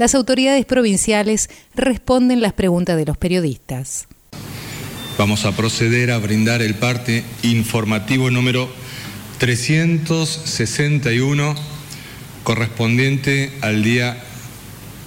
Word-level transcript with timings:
las 0.00 0.14
autoridades 0.14 0.64
provinciales 0.64 1.50
responden 1.74 2.40
las 2.40 2.54
preguntas 2.54 2.96
de 2.96 3.04
los 3.04 3.18
periodistas. 3.18 4.08
Vamos 5.18 5.44
a 5.44 5.54
proceder 5.54 6.10
a 6.10 6.16
brindar 6.16 6.62
el 6.62 6.74
parte 6.74 7.22
informativo 7.42 8.30
número 8.30 8.70
361 9.36 11.54
correspondiente 12.44 13.52
al 13.60 13.82
día 13.82 14.16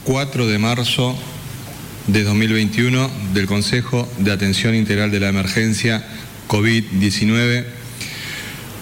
4 0.03 0.45
de 0.45 0.59
marzo 0.59 1.15
de 2.05 2.21
2021 2.21 3.09
del 3.33 3.47
Consejo 3.47 4.07
de 4.19 4.31
Atención 4.31 4.75
Integral 4.75 5.09
de 5.09 5.21
la 5.21 5.29
Emergencia 5.29 6.05
COVID-19 6.47 7.65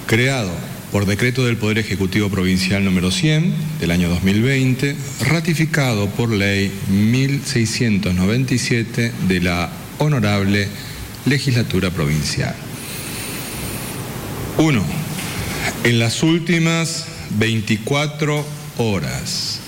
creado 0.07 0.51
por 0.91 1.05
decreto 1.05 1.45
del 1.45 1.55
Poder 1.55 1.77
Ejecutivo 1.77 2.29
Provincial 2.29 2.83
número 2.83 3.11
100 3.11 3.53
del 3.79 3.91
año 3.91 4.09
2020, 4.09 4.97
ratificado 5.21 6.07
por 6.07 6.29
ley 6.29 6.69
1697 6.89 9.13
de 9.27 9.39
la 9.39 9.69
Honorable 9.99 10.67
Legislatura 11.25 11.91
Provincial. 11.91 12.53
1. 14.57 14.83
En 15.85 15.99
las 15.99 16.23
últimas 16.23 17.05
24 17.37 18.45
horas 18.77 19.61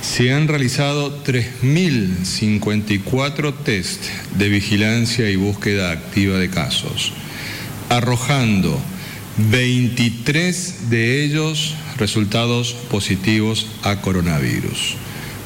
se 0.00 0.32
han 0.32 0.46
realizado 0.46 1.24
3.054 1.24 3.52
test 3.64 4.04
de 4.38 4.48
vigilancia 4.48 5.28
y 5.28 5.34
búsqueda 5.34 5.90
activa 5.90 6.38
de 6.38 6.50
casos, 6.50 7.12
arrojando 7.88 8.80
23 9.38 10.88
de 10.88 11.24
ellos 11.24 11.74
resultados 11.98 12.72
positivos 12.90 13.66
a 13.82 14.00
coronavirus, 14.00 14.96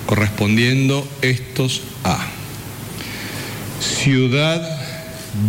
correspondiendo 0.06 1.06
estos 1.22 1.82
a 2.05 2.28
Ciudad 3.80 4.62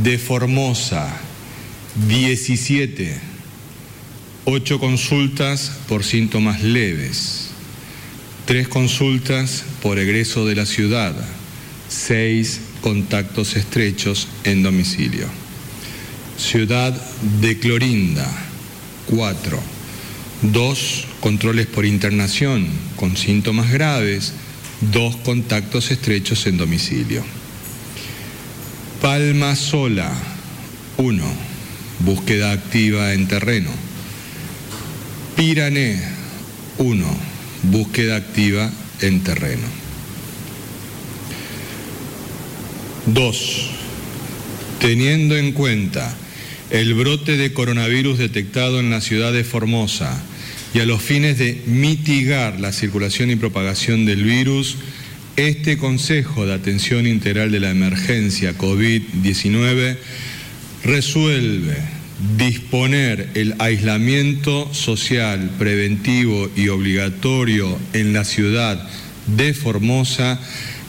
de 0.04 0.18
Formosa, 0.18 1.16
17, 2.08 3.20
8 4.46 4.80
consultas 4.80 5.74
por 5.88 6.04
síntomas 6.04 6.64
leves, 6.64 7.50
3 8.46 8.68
consultas 8.68 9.64
por 9.84 10.00
egreso 10.00 10.48
de 10.48 10.56
la 10.56 10.66
ciudad, 10.66 11.14
6 11.90 12.62
contactos 12.82 13.56
estrechos 13.56 14.28
en 14.44 14.64
domicilio. 14.64 15.41
Ciudad 16.38 16.94
de 17.40 17.60
Clorinda, 17.60 18.28
4. 19.08 19.60
Dos 20.42 21.06
controles 21.20 21.68
por 21.68 21.86
internación 21.86 22.68
con 22.96 23.16
síntomas 23.16 23.72
graves, 23.72 24.34
dos 24.92 25.16
contactos 25.18 25.92
estrechos 25.92 26.48
en 26.48 26.58
domicilio. 26.58 27.24
Palma 29.02 29.56
Sola, 29.56 30.12
1. 30.98 31.24
Búsqueda 32.00 32.52
activa 32.52 33.14
en 33.14 33.28
terreno. 33.28 33.70
Pirané, 35.36 36.02
1. 36.78 37.06
Búsqueda 37.64 38.16
activa 38.16 38.72
en 39.02 39.24
terreno. 39.24 39.68
2. 43.08 43.70
Teniendo 44.80 45.36
en 45.36 45.52
cuenta 45.52 46.16
el 46.72 46.94
brote 46.94 47.36
de 47.36 47.52
coronavirus 47.52 48.18
detectado 48.18 48.80
en 48.80 48.90
la 48.90 49.02
ciudad 49.02 49.34
de 49.34 49.44
Formosa 49.44 50.24
y 50.74 50.80
a 50.80 50.86
los 50.86 51.02
fines 51.02 51.38
de 51.38 51.62
mitigar 51.66 52.60
la 52.62 52.72
circulación 52.72 53.30
y 53.30 53.36
propagación 53.36 54.06
del 54.06 54.24
virus, 54.24 54.78
este 55.36 55.78
Consejo 55.78 56.46
de 56.46 56.54
Atención 56.54 57.06
Integral 57.08 57.52
de 57.52 57.60
la 57.60 57.72
Emergencia 57.72 58.58
COVID-19 58.58 59.98
resuelve 60.86 61.78
disponer 62.38 63.30
el 63.34 63.56
aislamiento 63.60 64.74
social 64.74 65.50
preventivo 65.60 66.50
y 66.56 66.70
obligatorio 66.70 67.78
en 67.92 68.14
la 68.14 68.24
ciudad 68.24 68.88
de 69.28 69.54
Formosa 69.54 70.40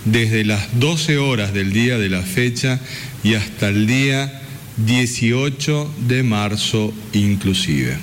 desde 0.05 0.45
las 0.45 0.79
12 0.79 1.19
horas 1.19 1.53
del 1.53 1.73
día 1.73 1.99
de 1.99 2.09
la 2.09 2.23
fecha 2.23 2.79
y 3.25 3.35
hasta 3.35 3.69
el 3.69 3.87
día 3.87 4.42
18 4.77 5.95
de 6.09 6.23
marzo 6.23 6.93
inclusive. 7.13 7.97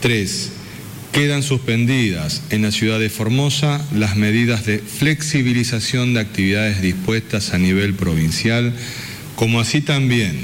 3. 0.00 0.52
Quedan 1.12 1.42
suspendidas 1.42 2.42
en 2.50 2.62
la 2.62 2.70
ciudad 2.70 3.00
de 3.00 3.10
Formosa 3.10 3.84
las 3.92 4.16
medidas 4.16 4.66
de 4.66 4.78
flexibilización 4.78 6.14
de 6.14 6.20
actividades 6.20 6.80
dispuestas 6.80 7.54
a 7.54 7.58
nivel 7.58 7.94
provincial, 7.94 8.72
como 9.34 9.60
así 9.60 9.80
también 9.80 10.38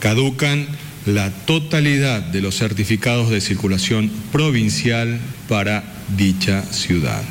caducan 0.00 0.66
la 1.06 1.30
totalidad 1.30 2.20
de 2.20 2.42
los 2.42 2.56
certificados 2.56 3.30
de 3.30 3.40
circulación 3.40 4.10
provincial 4.32 5.18
para 5.48 5.84
dicha 6.16 6.62
ciudad. 6.72 7.22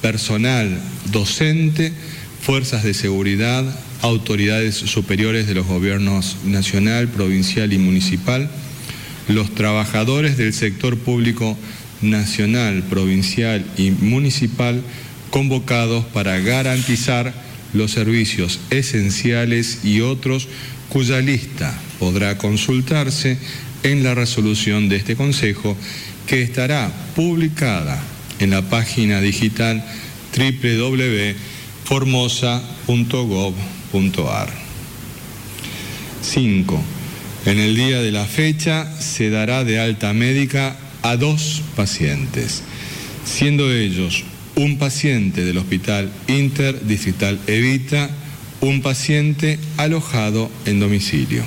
personal 0.00 0.80
docente, 1.10 1.92
fuerzas 2.40 2.84
de 2.84 2.94
seguridad, 2.94 3.64
autoridades 4.02 4.74
superiores 4.74 5.46
de 5.46 5.54
los 5.54 5.66
gobiernos 5.66 6.36
nacional, 6.44 7.08
provincial 7.08 7.72
y 7.72 7.78
municipal, 7.78 8.50
los 9.28 9.54
trabajadores 9.54 10.36
del 10.36 10.52
sector 10.52 10.98
público 10.98 11.56
nacional, 12.02 12.82
provincial 12.84 13.64
y 13.76 13.90
municipal 13.90 14.82
convocados 15.30 16.04
para 16.06 16.38
garantizar 16.38 17.32
los 17.72 17.90
servicios 17.90 18.60
esenciales 18.70 19.80
y 19.84 20.00
otros 20.00 20.48
cuya 20.88 21.20
lista 21.20 21.78
podrá 21.98 22.38
consultarse 22.38 23.38
en 23.82 24.02
la 24.02 24.14
resolución 24.14 24.88
de 24.88 24.96
este 24.96 25.16
Consejo 25.16 25.76
que 26.26 26.42
estará 26.42 26.92
publicada 27.14 28.02
en 28.38 28.50
la 28.50 28.62
página 28.62 29.20
digital 29.20 29.84
www.formosa.gov.ar 33.96 34.66
5. 36.22 36.84
En 37.46 37.58
el 37.58 37.76
día 37.76 38.00
de 38.00 38.12
la 38.12 38.26
fecha 38.26 38.86
se 39.00 39.30
dará 39.30 39.64
de 39.64 39.80
alta 39.80 40.12
médica 40.12 40.76
a 41.02 41.16
dos 41.16 41.62
pacientes, 41.76 42.62
siendo 43.24 43.72
ellos 43.72 44.24
un 44.56 44.78
paciente 44.78 45.44
del 45.44 45.58
Hospital 45.58 46.10
Interdistrital 46.26 47.38
Evita, 47.46 48.10
un 48.60 48.82
paciente 48.82 49.58
alojado 49.76 50.50
en 50.64 50.80
domicilio. 50.80 51.44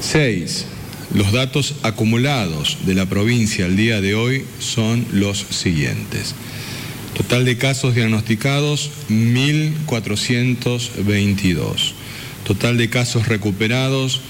6. 0.00 0.66
Los 1.14 1.30
datos 1.30 1.76
acumulados 1.82 2.78
de 2.84 2.94
la 2.94 3.06
provincia 3.06 3.66
al 3.66 3.76
día 3.76 4.00
de 4.00 4.14
hoy 4.14 4.44
son 4.58 5.06
los 5.12 5.38
siguientes. 5.38 6.34
Total 7.16 7.44
de 7.44 7.56
casos 7.58 7.94
diagnosticados, 7.94 8.90
1.422. 9.10 11.92
Total 12.44 12.78
de 12.78 12.88
casos 12.88 13.28
recuperados, 13.28 14.22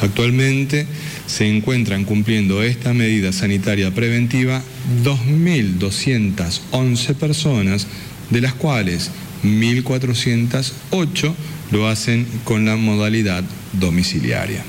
Actualmente 0.00 0.86
se 1.26 1.48
encuentran 1.48 2.04
cumpliendo 2.04 2.62
esta 2.62 2.94
medida 2.94 3.32
sanitaria 3.32 3.92
preventiva 3.92 4.62
2.211 5.04 7.14
personas, 7.14 7.88
de 8.30 8.40
las 8.40 8.54
cuales 8.54 9.10
1.408 9.44 11.34
lo 11.70 11.88
hacen 11.88 12.26
con 12.44 12.64
la 12.64 12.76
modalidad 12.76 13.44
domiciliaria. 13.72 14.64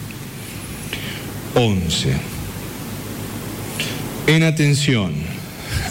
11. 1.55 2.13
En 4.27 4.43
atención 4.43 5.13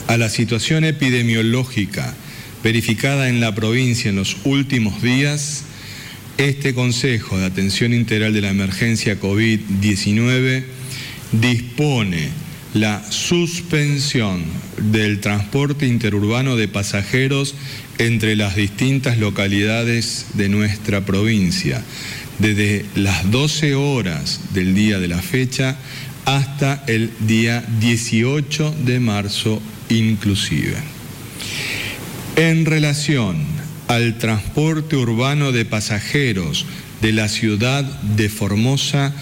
a 0.07 0.17
la 0.17 0.29
situación 0.29 0.85
epidemiológica 0.85 2.15
verificada 2.63 3.29
en 3.29 3.41
la 3.41 3.55
provincia 3.55 4.09
en 4.09 4.17
los 4.17 4.37
últimos 4.45 5.03
días, 5.03 5.65
este 6.37 6.75
Consejo 6.75 7.39
de 7.39 7.47
Atención 7.47 7.93
Integral 7.93 8.33
de 8.33 8.41
la 8.41 8.51
Emergencia 8.51 9.21
COVID-19 9.21 10.65
dispone 11.33 12.29
la 12.79 13.03
suspensión 13.11 14.45
del 14.81 15.21
transporte 15.21 15.87
interurbano 15.87 16.57
de 16.57 16.69
pasajeros 16.69 17.55
entre 17.99 18.37
las 18.37 18.55
distintas 18.55 19.19
localidades 19.19 20.27
de 20.35 20.49
nuestra 20.49 21.05
provincia, 21.05 21.83
desde 22.39 22.85
las 22.95 23.31
12 23.31 23.75
horas 23.75 24.41
del 24.55 24.75
día 24.75 25.01
de 25.01 25.09
la 25.09 25.21
fecha 25.21 25.77
hasta 26.25 26.85
el 26.87 27.11
día 27.21 27.65
18 27.81 28.75
de 28.85 29.01
marzo 29.01 29.61
inclusive. 29.89 30.77
En 32.37 32.65
relación 32.65 33.45
al 33.89 34.19
transporte 34.19 34.95
urbano 34.95 35.51
de 35.51 35.65
pasajeros 35.65 36.67
de 37.01 37.13
la 37.13 37.29
ciudad 37.29 37.83
de 37.83 38.29
Formosa, 38.29 39.15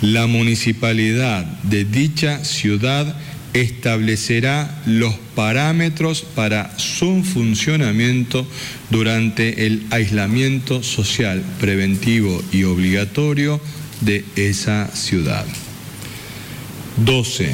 la 0.00 0.26
municipalidad 0.26 1.44
de 1.62 1.84
dicha 1.84 2.44
ciudad 2.44 3.16
establecerá 3.52 4.82
los 4.86 5.14
parámetros 5.34 6.22
para 6.22 6.78
su 6.78 7.24
funcionamiento 7.24 8.46
durante 8.90 9.66
el 9.66 9.86
aislamiento 9.90 10.82
social 10.82 11.42
preventivo 11.58 12.42
y 12.52 12.64
obligatorio 12.64 13.60
de 14.00 14.24
esa 14.36 14.88
ciudad. 14.94 15.44
12. 17.04 17.50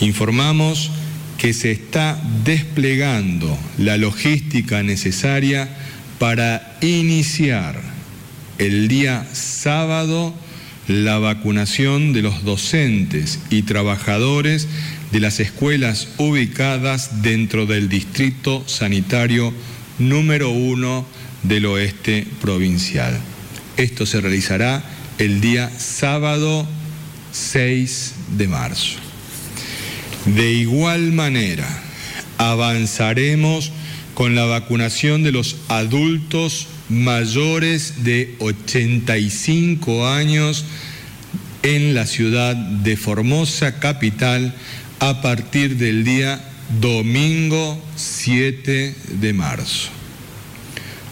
Informamos 0.00 0.90
que 1.38 1.52
se 1.52 1.72
está 1.72 2.20
desplegando 2.44 3.58
la 3.78 3.96
logística 3.96 4.82
necesaria 4.82 5.68
para 6.18 6.78
iniciar 6.80 7.80
el 8.58 8.88
día 8.88 9.26
sábado 9.32 10.34
la 10.88 11.18
vacunación 11.18 12.12
de 12.12 12.22
los 12.22 12.44
docentes 12.44 13.38
y 13.50 13.62
trabajadores 13.62 14.68
de 15.12 15.20
las 15.20 15.40
escuelas 15.40 16.08
ubicadas 16.18 17.22
dentro 17.22 17.66
del 17.66 17.88
distrito 17.88 18.64
sanitario 18.66 19.52
número 19.98 20.50
uno 20.50 21.06
del 21.42 21.66
oeste 21.66 22.26
provincial. 22.40 23.18
Esto 23.76 24.06
se 24.06 24.20
realizará 24.20 24.84
el 25.18 25.40
día 25.40 25.70
sábado 25.78 26.66
6 27.32 28.14
de 28.36 28.48
marzo. 28.48 28.98
De 30.26 30.52
igual 30.52 31.12
manera, 31.12 31.68
avanzaremos 32.38 33.72
con 34.14 34.34
la 34.34 34.44
vacunación 34.44 35.22
de 35.22 35.32
los 35.32 35.56
adultos 35.68 36.68
mayores 36.88 38.04
de 38.04 38.34
85 38.38 40.06
años 40.06 40.64
en 41.62 41.94
la 41.94 42.06
ciudad 42.06 42.54
de 42.54 42.96
Formosa, 42.96 43.80
capital, 43.80 44.54
a 45.00 45.22
partir 45.22 45.76
del 45.76 46.04
día 46.04 46.40
domingo 46.80 47.82
7 47.96 48.94
de 49.20 49.32
marzo. 49.32 49.90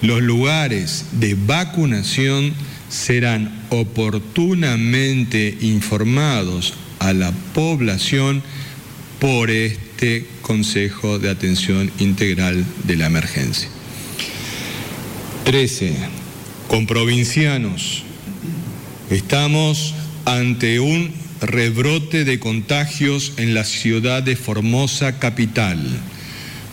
Los 0.02 0.20
lugares 0.20 1.06
de 1.12 1.34
vacunación 1.34 2.52
serán 2.88 3.64
oportunamente 3.70 5.56
informados 5.60 6.74
a 6.98 7.12
la 7.12 7.32
población 7.54 8.42
por 9.20 9.50
este 9.50 10.26
Consejo 10.42 11.18
de 11.18 11.30
Atención 11.30 11.90
Integral 11.98 12.64
de 12.84 12.96
la 12.96 13.06
Emergencia. 13.06 13.68
13. 15.44 15.96
Con 16.68 16.86
provincianos 16.86 18.04
estamos 19.10 19.94
ante 20.24 20.78
un 20.78 21.12
rebrote 21.40 22.24
de 22.24 22.38
contagios 22.38 23.32
en 23.38 23.52
la 23.52 23.64
ciudad 23.64 24.22
de 24.22 24.36
Formosa 24.36 25.18
capital, 25.18 25.80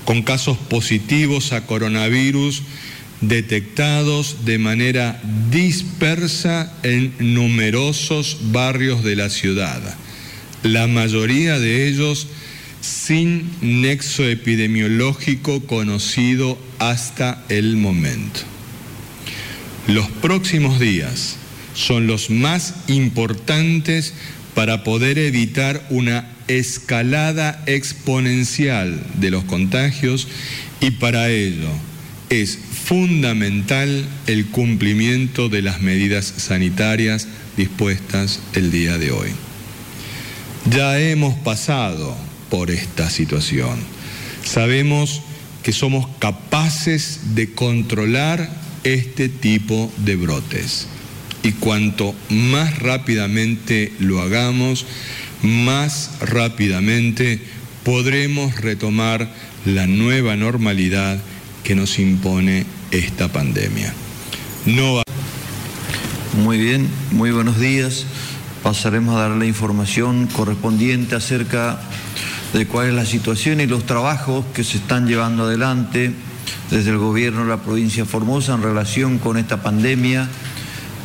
con 0.05 0.21
casos 0.21 0.57
positivos 0.57 1.51
a 1.51 1.65
coronavirus 1.65 2.61
detectados 3.21 4.45
de 4.45 4.59
manera 4.59 5.19
dispersa 5.49 6.71
en 6.83 7.13
numerosos 7.19 8.37
barrios 8.51 9.03
de 9.03 9.15
la 9.15 9.29
ciudad, 9.29 9.81
la 10.61 10.85
mayoría 10.85 11.57
de 11.57 11.87
ellos 11.87 12.27
sin 12.81 13.49
nexo 13.61 14.23
epidemiológico 14.25 15.61
conocido 15.61 16.57
hasta 16.77 17.43
el 17.49 17.75
momento. 17.75 18.41
Los 19.89 20.07
próximos 20.07 20.79
días 20.79 21.37
son 21.73 22.05
los 22.05 22.29
más 22.29 22.75
importantes 22.85 24.13
para 24.53 24.83
poder 24.83 25.17
evitar 25.17 25.83
una 25.89 26.29
escalada 26.47 27.63
exponencial 27.65 29.03
de 29.15 29.31
los 29.31 29.45
contagios 29.45 30.27
y 30.79 30.91
para 30.91 31.31
ello 31.31 31.71
es 32.29 32.59
fundamental 32.85 34.05
el 34.27 34.45
cumplimiento 34.49 35.49
de 35.49 35.63
las 35.63 35.81
medidas 35.81 36.35
sanitarias 36.37 37.27
dispuestas 37.57 38.41
el 38.53 38.69
día 38.69 38.99
de 38.99 39.09
hoy. 39.09 39.29
Ya 40.69 40.99
hemos 40.99 41.33
pasado 41.39 42.15
por 42.51 42.69
esta 42.69 43.09
situación. 43.09 43.79
Sabemos 44.43 45.23
que 45.63 45.73
somos 45.73 46.07
capaces 46.19 47.33
de 47.33 47.53
controlar 47.53 48.68
este 48.83 49.29
tipo 49.29 49.91
de 49.97 50.15
brotes. 50.15 50.87
Y 51.43 51.53
cuanto 51.53 52.13
más 52.29 52.79
rápidamente 52.79 53.93
lo 53.99 54.21
hagamos, 54.21 54.85
más 55.41 56.11
rápidamente 56.19 57.39
podremos 57.83 58.55
retomar 58.57 59.33
la 59.65 59.87
nueva 59.87 60.35
normalidad 60.35 61.19
que 61.63 61.75
nos 61.75 61.99
impone 61.99 62.65
esta 62.91 63.31
pandemia. 63.31 63.93
No 64.65 65.01
Muy 66.43 66.57
bien, 66.57 66.87
muy 67.11 67.31
buenos 67.31 67.59
días. 67.59 68.05
Pasaremos 68.63 69.15
a 69.15 69.21
dar 69.21 69.31
la 69.31 69.45
información 69.45 70.27
correspondiente 70.27 71.15
acerca 71.15 71.79
de 72.53 72.65
cuál 72.67 72.89
es 72.89 72.93
la 72.93 73.05
situación 73.05 73.61
y 73.61 73.67
los 73.67 73.85
trabajos 73.85 74.45
que 74.53 74.63
se 74.63 74.77
están 74.77 75.07
llevando 75.07 75.43
adelante 75.43 76.11
desde 76.71 76.91
el 76.91 76.97
gobierno 76.97 77.41
de 77.41 77.49
la 77.49 77.57
provincia 77.57 78.03
de 78.03 78.09
Formosa 78.09 78.53
en 78.53 78.61
relación 78.61 79.17
con 79.17 79.37
esta 79.37 79.61
pandemia 79.61 80.27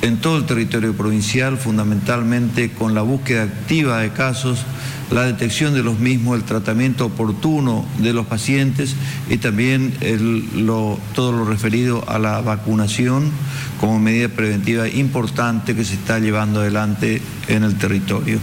en 0.02 0.18
todo 0.18 0.37
el 0.37 0.44
territorio 0.44 0.94
provincial, 0.94 1.56
fundamentalmente 1.56 2.71
con 2.73 2.94
la 2.94 3.00
búsqueda 3.00 3.44
activa 3.44 4.00
de 4.00 4.11
casos, 4.11 4.62
la 5.11 5.25
detección 5.25 5.73
de 5.73 5.83
los 5.83 5.99
mismos, 5.99 6.37
el 6.37 6.44
tratamiento 6.44 7.06
oportuno 7.06 7.87
de 7.99 8.12
los 8.12 8.26
pacientes 8.26 8.97
y 9.30 9.38
también 9.38 9.94
todo 11.14 11.33
lo 11.33 11.47
referido 11.47 12.04
a 12.06 12.18
la 12.18 12.42
vacunación 12.42 13.30
como 13.80 13.99
medida 13.99 14.28
preventiva 14.28 14.88
importante 14.88 15.75
que 15.75 15.85
se 15.85 15.94
está 15.94 16.18
llevando 16.18 16.61
adelante 16.61 17.23
en 17.49 17.64
el 17.64 17.76
territorio. 17.76 18.38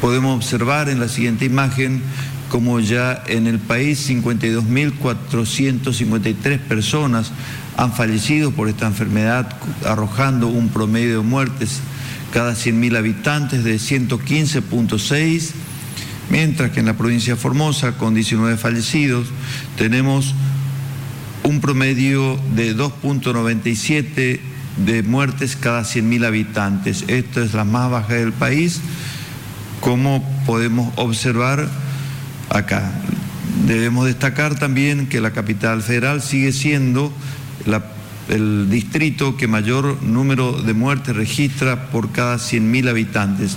Podemos 0.00 0.36
observar 0.36 0.88
en 0.88 0.98
la 0.98 1.08
siguiente 1.08 1.44
imagen 1.44 2.02
como 2.48 2.80
ya 2.80 3.22
en 3.26 3.46
el 3.46 3.58
país 3.58 4.08
52.453 4.08 6.58
personas 6.60 7.30
han 7.76 7.92
fallecido 7.92 8.50
por 8.50 8.68
esta 8.68 8.86
enfermedad, 8.86 9.54
arrojando 9.84 10.46
un 10.48 10.68
promedio 10.68 11.18
de 11.18 11.24
muertes 11.24 11.80
cada 12.32 12.52
100.000 12.52 12.96
habitantes 12.96 13.64
de 13.64 13.76
115.6, 13.76 15.50
mientras 16.30 16.70
que 16.72 16.80
en 16.80 16.86
la 16.86 16.96
provincia 16.96 17.34
de 17.34 17.40
Formosa, 17.40 17.92
con 17.92 18.14
19 18.14 18.56
fallecidos, 18.56 19.28
tenemos 19.76 20.34
un 21.42 21.60
promedio 21.60 22.40
de 22.54 22.74
2.97 22.76 24.40
de 24.84 25.02
muertes 25.02 25.56
cada 25.56 25.82
100.000 25.82 26.26
habitantes. 26.26 27.04
Esto 27.08 27.42
es 27.42 27.54
la 27.54 27.64
más 27.64 27.90
baja 27.90 28.14
del 28.14 28.32
país, 28.32 28.80
como 29.80 30.24
podemos 30.46 30.92
observar 30.96 31.68
acá. 32.50 32.90
Debemos 33.66 34.06
destacar 34.06 34.58
también 34.58 35.08
que 35.08 35.20
la 35.20 35.32
capital 35.32 35.82
federal 35.82 36.22
sigue 36.22 36.52
siendo 36.52 37.12
el 38.28 38.70
distrito 38.70 39.36
que 39.36 39.48
mayor 39.48 40.02
número 40.02 40.52
de 40.52 40.74
muertes 40.74 41.16
registra 41.16 41.90
por 41.90 42.12
cada 42.12 42.36
100.000 42.36 42.88
habitantes. 42.88 43.56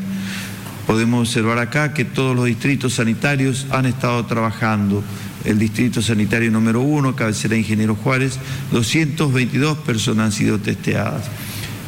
Podemos 0.85 1.29
observar 1.29 1.59
acá 1.59 1.93
que 1.93 2.03
todos 2.03 2.35
los 2.35 2.43
distritos 2.45 2.95
sanitarios 2.95 3.67
han 3.71 3.85
estado 3.85 4.25
trabajando 4.25 5.01
el 5.45 5.59
Distrito 5.59 6.01
Sanitario 6.01 6.51
número 6.51 6.81
1, 6.81 7.15
cabecera 7.15 7.55
Ingeniero 7.55 7.95
Juárez, 7.95 8.39
222 8.71 9.77
personas 9.79 10.25
han 10.25 10.31
sido 10.31 10.59
testeadas. 10.59 11.25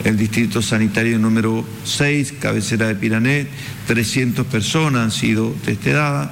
El 0.03 0.17
Distrito 0.17 0.61
Sanitario 0.61 1.17
número 1.17 1.65
6, 1.85 2.33
cabecera 2.39 2.87
de 2.87 2.95
Pirané, 2.95 3.47
300 3.87 4.45
personas 4.45 5.03
han 5.03 5.11
sido 5.11 5.55
testeadas. 5.63 6.29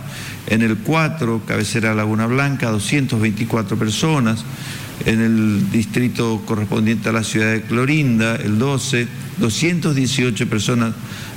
En 0.48 0.62
el 0.62 0.78
4, 0.78 1.44
cabecera 1.48 1.96
Laguna 1.96 2.28
Blanca, 2.28 2.70
224 2.70 3.78
personas. 3.78 4.44
En 5.06 5.22
el 5.22 5.72
distrito 5.72 6.44
correspondiente 6.46 7.10
a 7.10 7.14
la 7.14 7.24
ciudad 7.24 7.52
de 7.52 7.62
Clorinda, 7.62 8.36
el 8.36 8.60
12, 8.60 9.08
218 9.40 10.48
personas 10.48 10.94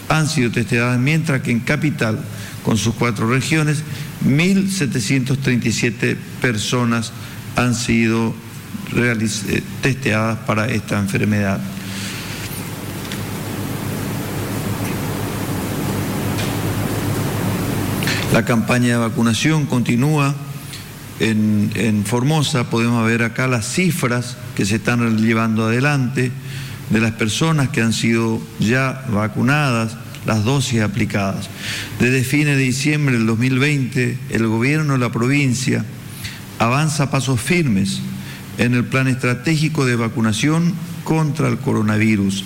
han 0.09 0.29
sido 0.29 0.51
testeadas, 0.51 0.99
mientras 0.99 1.41
que 1.43 1.53
en 1.53 1.61
Capital, 1.61 2.19
con 2.67 2.77
sus 2.77 2.97
cuatro 2.97 3.29
regiones, 3.29 3.85
1.737 4.27 6.17
personas 6.41 7.13
han 7.55 7.77
sido 7.77 8.35
eh, 8.97 9.63
testeadas 9.83 10.39
para 10.39 10.67
esta 10.67 10.99
enfermedad. 10.99 11.61
La 18.33 18.45
campaña 18.45 18.89
de 18.89 18.97
vacunación 18.97 19.67
continúa 19.67 20.35
en, 21.21 21.71
en, 21.77 22.05
Formosa. 22.05 22.69
Podemos 22.69 23.07
ver 23.07 23.23
acá 23.23 23.47
las 23.47 23.65
cifras 23.65 24.37
que 24.57 24.67
se 24.67 24.75
están 24.75 25.19
llevando 25.19 25.67
adelante 25.67 26.33
de 26.91 27.01
las 27.01 27.13
personas 27.13 27.69
que 27.69 27.81
han 27.81 27.93
sido 27.93 28.41
ya 28.59 29.05
vacunadas 29.09 29.97
las 30.27 30.45
dosis 30.45 30.81
aplicadas. 30.81 31.49
Desde 31.99 32.25
fines 32.25 32.57
de 32.57 32.63
diciembre 32.63 33.17
del 33.17 33.27
2020, 33.27 34.19
el 34.31 34.47
gobierno 34.47 34.95
de 34.95 34.99
la 34.99 35.13
provincia 35.13 35.85
avanza 36.59 37.11
pasos 37.11 37.41
firmes 37.41 38.01
en 38.59 38.75
el 38.75 38.85
plan 38.85 39.09
estratégico 39.09 39.85
de 39.85 39.97
vacunación 39.97 40.75
contra 41.05 41.49
el 41.49 41.59
coronavirus 41.59 42.45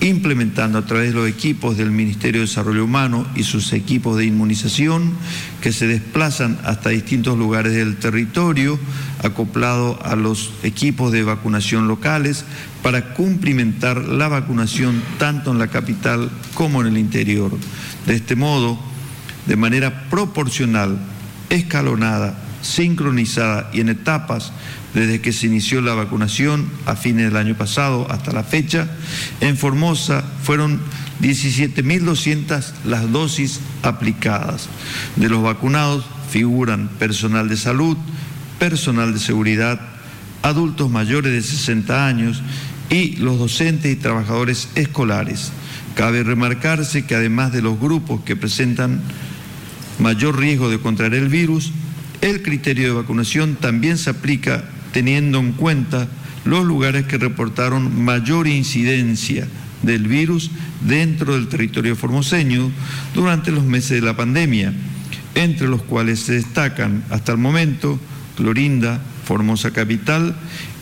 implementando 0.00 0.78
a 0.78 0.84
través 0.84 1.08
de 1.08 1.20
los 1.20 1.28
equipos 1.28 1.76
del 1.76 1.90
Ministerio 1.90 2.40
de 2.40 2.46
Desarrollo 2.46 2.84
Humano 2.84 3.26
y 3.34 3.44
sus 3.44 3.72
equipos 3.72 4.16
de 4.18 4.26
inmunización 4.26 5.14
que 5.60 5.72
se 5.72 5.86
desplazan 5.86 6.58
hasta 6.64 6.90
distintos 6.90 7.38
lugares 7.38 7.72
del 7.72 7.96
territorio, 7.96 8.78
acoplado 9.22 9.98
a 10.04 10.14
los 10.14 10.52
equipos 10.62 11.12
de 11.12 11.22
vacunación 11.22 11.88
locales, 11.88 12.44
para 12.82 13.14
cumplimentar 13.14 14.04
la 14.04 14.28
vacunación 14.28 15.02
tanto 15.18 15.50
en 15.50 15.58
la 15.58 15.68
capital 15.68 16.30
como 16.54 16.82
en 16.82 16.88
el 16.88 16.98
interior. 16.98 17.50
De 18.06 18.14
este 18.14 18.36
modo, 18.36 18.78
de 19.46 19.56
manera 19.56 20.08
proporcional, 20.10 20.98
escalonada, 21.48 22.38
sincronizada 22.62 23.70
y 23.72 23.80
en 23.80 23.88
etapas, 23.88 24.52
desde 24.96 25.20
que 25.20 25.34
se 25.34 25.46
inició 25.46 25.82
la 25.82 25.92
vacunación 25.92 26.70
a 26.86 26.96
fines 26.96 27.26
del 27.26 27.36
año 27.36 27.54
pasado 27.54 28.10
hasta 28.10 28.32
la 28.32 28.42
fecha. 28.42 28.88
En 29.42 29.58
Formosa 29.58 30.24
fueron 30.42 30.80
17.200 31.20 32.72
las 32.86 33.12
dosis 33.12 33.60
aplicadas. 33.82 34.70
De 35.16 35.28
los 35.28 35.42
vacunados 35.42 36.06
figuran 36.30 36.88
personal 36.98 37.50
de 37.50 37.58
salud, 37.58 37.98
personal 38.58 39.12
de 39.12 39.20
seguridad, 39.20 39.78
adultos 40.40 40.88
mayores 40.88 41.30
de 41.30 41.42
60 41.42 42.06
años 42.06 42.42
y 42.88 43.16
los 43.16 43.38
docentes 43.38 43.92
y 43.92 43.96
trabajadores 43.96 44.70
escolares. 44.76 45.52
Cabe 45.94 46.22
remarcarse 46.22 47.04
que 47.04 47.14
además 47.14 47.52
de 47.52 47.60
los 47.60 47.78
grupos 47.78 48.22
que 48.22 48.34
presentan 48.34 49.02
mayor 49.98 50.38
riesgo 50.38 50.70
de 50.70 50.80
contraer 50.80 51.12
el 51.12 51.28
virus, 51.28 51.70
el 52.22 52.40
criterio 52.40 52.88
de 52.88 53.02
vacunación 53.02 53.56
también 53.56 53.98
se 53.98 54.08
aplica 54.08 54.64
teniendo 54.96 55.40
en 55.40 55.52
cuenta 55.52 56.08
los 56.46 56.64
lugares 56.64 57.04
que 57.04 57.18
reportaron 57.18 58.02
mayor 58.02 58.46
incidencia 58.46 59.46
del 59.82 60.08
virus 60.08 60.50
dentro 60.88 61.34
del 61.34 61.48
territorio 61.48 61.94
formoseño 61.96 62.70
durante 63.12 63.50
los 63.50 63.62
meses 63.64 64.00
de 64.00 64.06
la 64.06 64.16
pandemia, 64.16 64.72
entre 65.34 65.68
los 65.68 65.82
cuales 65.82 66.20
se 66.20 66.32
destacan 66.32 67.04
hasta 67.10 67.32
el 67.32 67.36
momento 67.36 68.00
Clorinda, 68.38 69.02
Formosa 69.26 69.70
Capital 69.70 70.34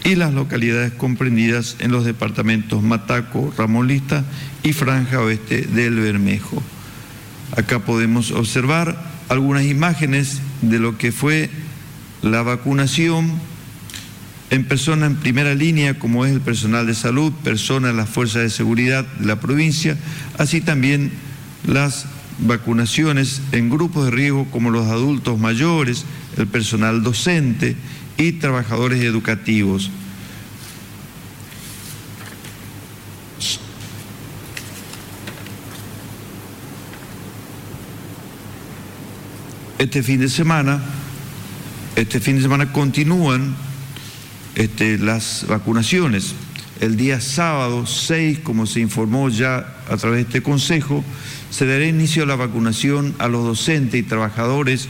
y 0.04 0.14
las 0.14 0.32
localidades 0.32 0.92
comprendidas 0.92 1.74
en 1.80 1.90
los 1.90 2.04
departamentos 2.04 2.84
Mataco, 2.84 3.52
Ramón 3.58 3.88
Lista 3.88 4.24
y 4.62 4.74
Franja 4.74 5.22
Oeste 5.22 5.62
del 5.62 5.96
Bermejo. 5.96 6.62
Acá 7.56 7.80
podemos 7.80 8.30
observar 8.30 8.96
algunas 9.28 9.64
imágenes 9.64 10.40
de 10.62 10.78
lo 10.78 10.98
que 10.98 11.10
fue 11.10 11.50
la 12.22 12.42
vacunación 12.42 13.53
en 14.50 14.64
personas 14.64 15.10
en 15.10 15.16
primera 15.16 15.54
línea, 15.54 15.98
como 15.98 16.24
es 16.24 16.32
el 16.32 16.40
personal 16.40 16.86
de 16.86 16.94
salud, 16.94 17.32
personas 17.42 17.92
de 17.92 17.96
las 17.96 18.08
fuerzas 18.08 18.42
de 18.42 18.50
seguridad 18.50 19.06
de 19.18 19.26
la 19.26 19.40
provincia, 19.40 19.96
así 20.38 20.60
también 20.60 21.12
las 21.66 22.06
vacunaciones 22.38 23.40
en 23.52 23.70
grupos 23.70 24.06
de 24.06 24.10
riesgo 24.10 24.46
como 24.50 24.70
los 24.70 24.88
adultos 24.88 25.38
mayores, 25.38 26.04
el 26.36 26.46
personal 26.46 27.02
docente 27.02 27.76
y 28.16 28.32
trabajadores 28.32 29.02
educativos. 29.02 29.90
Este 39.78 40.02
fin 40.02 40.20
de 40.20 40.28
semana, 40.28 40.80
este 41.96 42.20
fin 42.20 42.36
de 42.36 42.42
semana 42.42 42.72
continúan 42.72 43.54
este, 44.54 44.98
las 44.98 45.46
vacunaciones. 45.48 46.34
El 46.80 46.96
día 46.96 47.20
sábado 47.20 47.86
6, 47.86 48.40
como 48.40 48.66
se 48.66 48.80
informó 48.80 49.28
ya 49.28 49.76
a 49.88 49.96
través 49.96 50.16
de 50.18 50.22
este 50.22 50.42
consejo, 50.42 51.04
se 51.50 51.66
dará 51.66 51.86
inicio 51.86 52.24
a 52.24 52.26
la 52.26 52.36
vacunación 52.36 53.14
a 53.18 53.28
los 53.28 53.44
docentes 53.44 54.00
y 54.00 54.02
trabajadores 54.02 54.88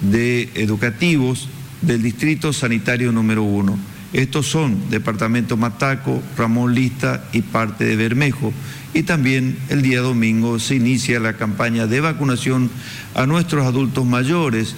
de 0.00 0.48
educativos 0.54 1.48
del 1.82 2.02
Distrito 2.02 2.52
Sanitario 2.52 3.12
número 3.12 3.42
1. 3.42 3.78
Estos 4.12 4.46
son 4.46 4.90
Departamento 4.90 5.56
Mataco, 5.56 6.22
Ramón 6.36 6.74
Lista 6.74 7.24
y 7.32 7.42
parte 7.42 7.84
de 7.84 7.96
Bermejo. 7.96 8.52
Y 8.94 9.04
también 9.04 9.56
el 9.70 9.80
día 9.80 10.00
domingo 10.00 10.58
se 10.58 10.76
inicia 10.76 11.18
la 11.18 11.34
campaña 11.34 11.86
de 11.86 12.00
vacunación 12.00 12.70
a 13.14 13.26
nuestros 13.26 13.66
adultos 13.66 14.04
mayores 14.04 14.74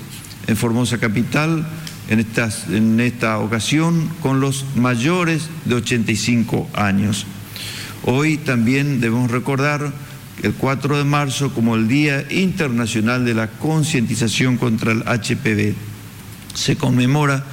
en 0.47 0.57
Formosa 0.57 0.99
Capital, 0.99 1.67
en, 2.09 2.27
en 2.71 3.01
esta 3.01 3.39
ocasión 3.39 4.09
con 4.21 4.41
los 4.41 4.65
mayores 4.77 5.49
de 5.65 5.77
85 5.77 6.69
años. 6.75 7.27
Hoy 8.05 8.37
también 8.37 9.01
debemos 9.01 9.31
recordar 9.31 9.93
el 10.43 10.53
4 10.53 10.99
de 10.99 11.05
marzo 11.05 11.55
como 11.55 11.75
el 11.75 11.89
Día 11.89 12.27
Internacional 12.31 13.25
de 13.25 13.35
la 13.35 13.49
Concientización 13.49 14.59
contra 14.59 14.93
el 14.93 15.03
HPV. 15.03 15.75
Se 16.55 16.77
conmemora 16.77 17.45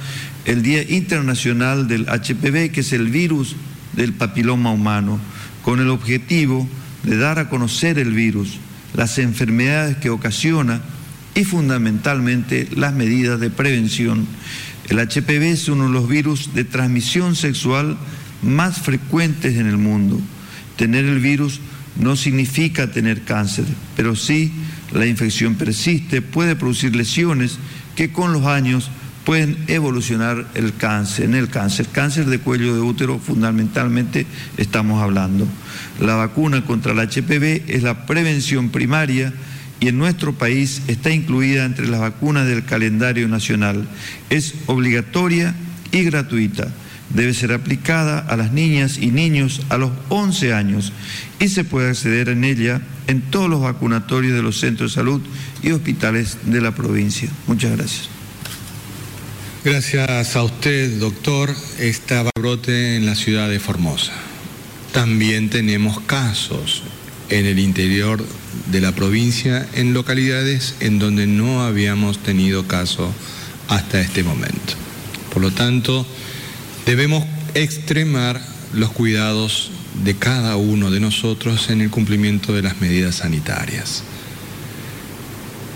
el 0.44 0.62
Día 0.62 0.82
Internacional 0.82 1.88
del 1.88 2.06
HPV, 2.06 2.70
que 2.72 2.80
es 2.80 2.92
el 2.92 3.08
virus 3.08 3.56
del 3.94 4.12
papiloma 4.12 4.72
humano, 4.72 5.18
con 5.62 5.80
el 5.80 5.88
objetivo 5.88 6.68
de 7.04 7.16
dar 7.16 7.38
a 7.38 7.48
conocer 7.48 7.98
el 7.98 8.12
virus, 8.12 8.58
las 8.94 9.18
enfermedades 9.18 9.96
que 9.96 10.10
ocasiona 10.10 10.82
y 11.34 11.44
fundamentalmente 11.44 12.68
las 12.74 12.94
medidas 12.94 13.40
de 13.40 13.50
prevención. 13.50 14.26
El 14.88 14.98
HPV 14.98 15.52
es 15.52 15.68
uno 15.68 15.84
de 15.84 15.92
los 15.92 16.08
virus 16.08 16.54
de 16.54 16.64
transmisión 16.64 17.36
sexual 17.36 17.96
más 18.42 18.80
frecuentes 18.80 19.56
en 19.56 19.66
el 19.66 19.78
mundo. 19.78 20.20
Tener 20.76 21.04
el 21.04 21.20
virus 21.20 21.60
no 21.96 22.16
significa 22.16 22.90
tener 22.90 23.22
cáncer, 23.22 23.64
pero 23.96 24.16
sí 24.16 24.52
la 24.92 25.06
infección 25.06 25.54
persiste, 25.54 26.22
puede 26.22 26.56
producir 26.56 26.94
lesiones 26.94 27.58
que 27.96 28.12
con 28.12 28.32
los 28.32 28.46
años 28.46 28.90
pueden 29.24 29.56
evolucionar 29.68 30.48
el 30.54 30.74
cáncer, 30.74 31.26
en 31.26 31.34
el 31.34 31.48
cáncer, 31.48 31.86
cáncer 31.92 32.26
de 32.26 32.38
cuello 32.38 32.74
de 32.74 32.80
útero 32.80 33.18
fundamentalmente 33.18 34.26
estamos 34.56 35.00
hablando. 35.02 35.46
La 36.00 36.16
vacuna 36.16 36.64
contra 36.64 36.92
el 36.92 36.98
HPV 36.98 37.70
es 37.70 37.82
la 37.82 38.06
prevención 38.06 38.70
primaria 38.70 39.32
y 39.82 39.88
en 39.88 39.98
nuestro 39.98 40.32
país 40.32 40.82
está 40.86 41.10
incluida 41.10 41.64
entre 41.64 41.88
las 41.88 41.98
vacunas 41.98 42.46
del 42.46 42.64
calendario 42.64 43.26
nacional. 43.26 43.88
Es 44.30 44.54
obligatoria 44.66 45.56
y 45.90 46.04
gratuita. 46.04 46.72
Debe 47.10 47.34
ser 47.34 47.52
aplicada 47.52 48.20
a 48.20 48.36
las 48.36 48.52
niñas 48.52 48.98
y 48.98 49.10
niños 49.10 49.62
a 49.70 49.78
los 49.78 49.90
11 50.08 50.54
años 50.54 50.92
y 51.40 51.48
se 51.48 51.64
puede 51.64 51.90
acceder 51.90 52.28
en 52.28 52.44
ella 52.44 52.80
en 53.08 53.22
todos 53.22 53.50
los 53.50 53.60
vacunatorios 53.60 54.36
de 54.36 54.42
los 54.42 54.60
centros 54.60 54.92
de 54.92 54.94
salud 54.94 55.20
y 55.64 55.72
hospitales 55.72 56.38
de 56.44 56.60
la 56.60 56.72
provincia. 56.76 57.28
Muchas 57.48 57.76
gracias. 57.76 58.08
Gracias 59.64 60.36
a 60.36 60.44
usted, 60.44 61.00
doctor. 61.00 61.52
Estaba 61.80 62.30
brote 62.38 62.94
en 62.94 63.04
la 63.04 63.16
ciudad 63.16 63.50
de 63.50 63.58
Formosa. 63.58 64.12
También 64.92 65.50
tenemos 65.50 65.98
casos 66.02 66.84
en 67.28 67.46
el 67.46 67.58
interior 67.58 68.24
de 68.70 68.80
la 68.80 68.92
provincia 68.92 69.66
en 69.74 69.94
localidades 69.94 70.76
en 70.80 70.98
donde 70.98 71.26
no 71.26 71.62
habíamos 71.62 72.18
tenido 72.18 72.66
caso 72.66 73.12
hasta 73.68 74.00
este 74.00 74.22
momento. 74.22 74.74
Por 75.32 75.42
lo 75.42 75.50
tanto, 75.50 76.06
debemos 76.86 77.24
extremar 77.54 78.40
los 78.74 78.90
cuidados 78.90 79.70
de 80.04 80.14
cada 80.14 80.56
uno 80.56 80.90
de 80.90 81.00
nosotros 81.00 81.70
en 81.70 81.80
el 81.80 81.90
cumplimiento 81.90 82.52
de 82.52 82.62
las 82.62 82.80
medidas 82.80 83.16
sanitarias. 83.16 84.02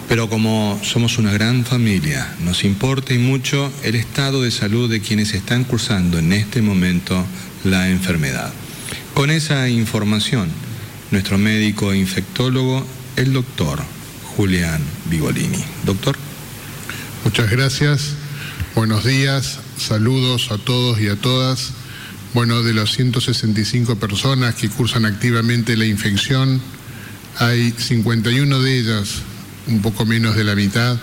Pero 0.09 0.29
como 0.29 0.79
somos 0.85 1.19
una 1.19 1.33
gran 1.33 1.65
familia, 1.65 2.33
nos 2.41 2.65
importa 2.65 3.13
y 3.13 3.19
mucho 3.19 3.73
el 3.83 3.97
estado 3.97 4.43
de 4.43 4.51
salud 4.51 4.89
de 4.89 5.01
quienes 5.01 5.35
están 5.35 5.65
cursando 5.65 6.19
en 6.19 6.33
este 6.33 6.63
momento 6.63 7.25
la 7.65 7.89
enfermedad. 7.91 8.53
Con 9.15 9.31
esa 9.31 9.69
información, 9.69 10.49
nuestro 11.11 11.39
médico 11.39 11.95
infectólogo, 11.95 12.87
el 13.17 13.33
doctor 13.33 13.81
Julián 14.37 14.81
Vigolini. 15.11 15.65
Doctor. 15.85 16.17
Muchas 17.25 17.51
gracias. 17.51 18.15
Buenos 18.75 19.05
días. 19.05 19.59
Saludos 19.79 20.51
a 20.51 20.59
todos 20.59 21.01
y 21.01 21.09
a 21.09 21.17
todas. 21.17 21.73
Bueno, 22.35 22.63
de 22.63 22.75
las 22.75 22.91
165 22.91 23.97
personas 23.97 24.55
que 24.55 24.69
cursan 24.69 25.07
activamente 25.07 25.77
la 25.77 25.87
infección, 25.87 26.61
hay 27.39 27.73
51 27.73 28.61
de 28.61 28.79
ellas, 28.79 29.23
un 29.69 29.81
poco 29.81 30.05
menos 30.05 30.37
de 30.37 30.45
la 30.45 30.55
mitad, 30.55 30.99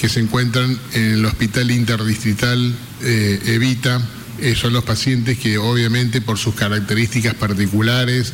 que 0.00 0.08
se 0.08 0.20
encuentran 0.20 0.78
en 0.92 1.02
el 1.14 1.24
Hospital 1.24 1.70
Interdistrital 1.72 2.74
eh, 3.02 3.40
Evita 3.46 4.00
eh, 4.40 4.54
son 4.54 4.72
los 4.72 4.84
pacientes 4.84 5.38
que 5.38 5.58
obviamente 5.58 6.20
por 6.20 6.38
sus 6.38 6.54
características 6.54 7.34
particulares 7.34 8.32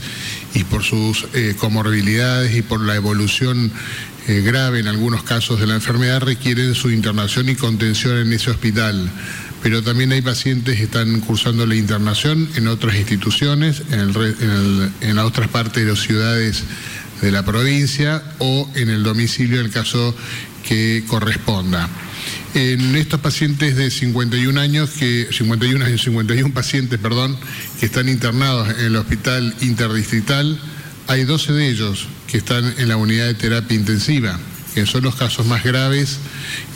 y 0.55 0.65
por 0.65 0.83
sus 0.83 1.27
eh, 1.35 1.55
comorbilidades 1.59 2.55
y 2.57 2.63
por 2.63 2.81
la 2.81 2.95
evolución 2.95 3.73
eh, 4.27 4.41
grave 4.41 4.81
en 4.81 4.89
algunos 4.89 5.23
casos 5.23 5.61
de 5.61 5.67
la 5.67 5.75
enfermedad 5.75 6.21
requieren 6.21 6.75
su 6.75 6.91
internación 6.91 7.49
y 7.49 7.55
contención 7.55 8.19
en 8.19 8.33
ese 8.33 8.51
hospital. 8.51 9.11
Pero 9.63 9.83
también 9.83 10.13
hay 10.13 10.21
pacientes 10.21 10.77
que 10.77 10.85
están 10.85 11.21
cursando 11.21 11.67
la 11.67 11.75
internación 11.75 12.49
en 12.57 12.69
otras 12.69 12.97
instituciones, 12.97 13.83
en, 13.91 14.93
en 15.01 15.17
las 15.17 15.25
otras 15.25 15.49
partes 15.49 15.85
de 15.85 15.91
las 15.91 16.01
ciudades 16.01 16.65
de 17.23 17.33
la 17.33 17.45
provincia 17.45 18.23
o 18.39 18.71
en 18.75 18.91
el 18.91 19.03
domicilio 19.03 19.61
en 19.61 19.67
el 19.67 19.73
caso 19.73 20.15
que 20.67 21.05
corresponda. 21.07 21.89
En 22.55 22.95
estos 22.95 23.21
pacientes 23.21 23.77
de 23.77 23.91
51 23.91 24.61
años, 24.61 24.91
que 24.91 25.29
51 25.31 25.85
años, 25.85 26.03
51 26.03 26.55
pacientes, 26.55 26.99
perdón, 26.99 27.37
que 27.81 27.87
están 27.87 28.09
internados 28.09 28.69
en 28.79 28.87
el 28.87 28.97
hospital 28.97 29.55
interdistrital, 29.61 30.59
hay 31.09 31.25
12 31.25 31.53
de 31.53 31.69
ellos 31.69 32.07
que 32.29 32.39
están 32.39 32.75
en 32.79 32.89
la 32.89 32.97
unidad 32.97 33.27
de 33.27 33.35
terapia 33.35 33.77
intensiva, 33.77 34.39
que 34.75 34.87
son 34.87 35.03
los 35.03 35.17
casos 35.17 35.47
más 35.47 35.65
graves, 35.65 36.19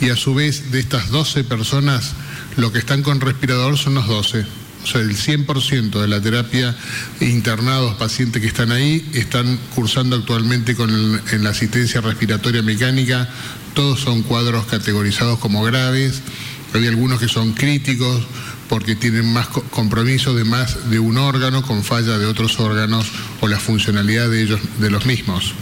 y 0.01 0.09
a 0.09 0.15
su 0.15 0.35
vez 0.35 0.71
de 0.71 0.79
estas 0.79 1.09
12 1.09 1.45
personas, 1.45 2.13
lo 2.57 2.71
que 2.71 2.79
están 2.79 3.01
con 3.01 3.21
respirador 3.21 3.77
son 3.77 3.95
los 3.95 4.07
12. 4.07 4.45
O 4.83 4.87
sea, 4.87 5.01
el 5.01 5.15
100% 5.15 6.01
de 6.01 6.07
la 6.07 6.21
terapia 6.21 6.75
internados, 7.19 7.95
pacientes 7.95 8.41
que 8.41 8.47
están 8.47 8.71
ahí, 8.71 9.05
están 9.13 9.59
cursando 9.75 10.15
actualmente 10.15 10.75
con 10.75 10.89
en 11.31 11.43
la 11.43 11.49
asistencia 11.49 11.99
respiratoria 11.99 12.61
mecánica 12.61 13.29
todos 13.73 13.99
son 13.99 14.23
cuadros 14.23 14.65
categorizados 14.65 15.39
como 15.39 15.63
graves, 15.63 16.21
hay 16.73 16.87
algunos 16.87 17.19
que 17.19 17.27
son 17.27 17.53
críticos 17.53 18.23
porque 18.69 18.95
tienen 18.95 19.33
más 19.33 19.47
compromiso 19.47 20.35
de 20.35 20.43
más 20.43 20.91
de 20.91 20.99
un 20.99 21.17
órgano 21.17 21.63
con 21.63 21.83
falla 21.83 22.19
de 22.19 22.27
otros 22.27 22.59
órganos 22.59 23.07
o 23.41 23.47
la 23.47 23.59
funcionalidad 23.59 24.29
de 24.29 24.43
ellos 24.43 24.59
de 24.79 24.91
los 24.91 25.05
mismos. 25.07 25.53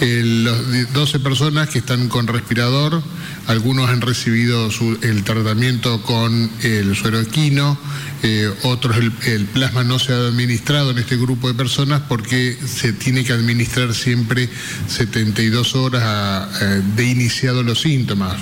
los 0.00 0.92
12 0.92 1.20
personas 1.20 1.68
que 1.68 1.80
están 1.80 2.08
con 2.08 2.26
respirador, 2.26 3.02
algunos 3.46 3.90
han 3.90 4.00
recibido 4.00 4.68
el 5.02 5.24
tratamiento 5.24 6.02
con 6.02 6.50
el 6.62 6.94
suero 6.94 7.20
equino, 7.20 7.78
eh, 8.22 8.52
otros 8.62 8.96
el, 8.96 9.44
plasma 9.46 9.82
no 9.82 9.98
se 9.98 10.12
ha 10.12 10.16
administrado 10.16 10.90
en 10.90 10.98
este 10.98 11.16
grupo 11.16 11.48
de 11.48 11.54
personas 11.54 12.02
porque 12.08 12.56
se 12.66 12.92
tiene 12.92 13.24
que 13.24 13.32
administrar 13.32 13.94
siempre 13.94 14.48
72 14.88 15.74
horas 15.74 16.48
de 16.96 17.04
iniciado 17.04 17.62
los 17.62 17.80
síntomas. 17.80 18.36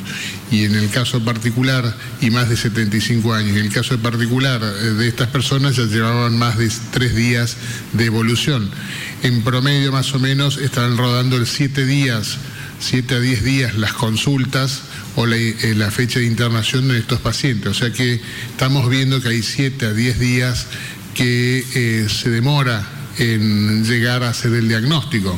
Y 0.51 0.65
en 0.65 0.75
el 0.75 0.89
caso 0.91 1.23
particular, 1.25 1.95
y 2.21 2.31
más 2.31 2.49
de 2.49 2.57
75 2.57 3.35
años, 3.35 3.57
en 3.57 3.65
el 3.65 3.73
caso 3.73 3.99
particular 3.99 4.63
eh, 4.63 4.95
de 4.95 5.09
estas 5.09 5.29
personas 5.29 5.77
ya 5.77 5.85
llevaban 5.85 6.39
más 6.39 6.57
de 6.57 6.71
tres 6.91 7.15
días 7.15 7.57
de 7.93 8.07
evolución. 8.07 8.71
En 9.23 9.43
promedio 9.43 9.93
más 9.93 10.15
o 10.15 10.19
menos 10.19 10.57
estaban 10.57 10.97
rodando 10.97 11.37
el 11.37 11.47
7 11.47 11.85
días, 11.85 12.39
7 12.81 13.15
a 13.15 13.21
10 13.21 13.45
días 13.45 13.75
las 13.75 13.93
consultas 13.93 14.83
o 15.19 15.27
eh, 15.27 15.75
la, 15.75 15.91
fecha 15.91 16.21
de 16.21 16.27
internación 16.27 16.87
de 16.87 16.99
estos 16.99 17.19
pacientes. 17.19 17.73
O 17.73 17.75
sea 17.75 17.93
que 17.93 18.21
estamos 18.51 18.89
viendo 18.89 19.21
que 19.21 19.31
hay 19.31 19.43
7 19.43 19.87
a 19.87 19.93
10 19.93 20.19
días 20.21 20.67
que 21.15 21.65
eh, 21.75 22.07
se 22.09 22.31
demora 22.31 22.89
en 23.19 23.85
llegar 23.85 24.23
a 24.23 24.29
hacer 24.29 24.53
el 24.53 24.69
diagnóstico. 24.69 25.37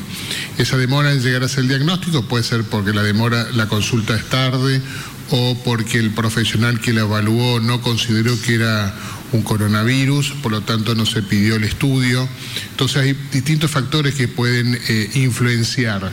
Esa 0.59 0.77
demora 0.77 1.13
en 1.13 1.23
llegar 1.23 1.43
a 1.43 1.47
hacer 1.47 1.61
el 1.61 1.69
diagnóstico 1.69 2.27
puede 2.29 2.45
ser 2.45 2.65
porque 2.65 2.93
la 2.93 3.03
demora, 3.03 3.49
la 3.55 3.69
consulta 3.69 4.15
es 4.15 4.29
tarde 4.29 4.83
o 5.31 5.57
porque 5.65 5.97
el 5.97 6.11
profesional 6.11 6.79
que 6.79 6.93
la 6.93 7.01
evaluó 7.01 7.59
no 7.61 7.81
consideró 7.81 8.39
que 8.43 8.57
era 8.57 8.95
un 9.33 9.41
coronavirus, 9.41 10.33
por 10.43 10.53
lo 10.53 10.61
tanto 10.61 10.95
no 10.95 11.07
se 11.07 11.23
pidió 11.23 11.57
el 11.57 11.65
estudio. 11.65 12.29
Entonces 12.73 12.99
hay 12.99 13.17
distintos 13.33 13.71
factores 13.71 14.15
que 14.15 14.29
pueden 14.29 14.79
eh, 14.89 15.11
influenciar. 15.15 16.13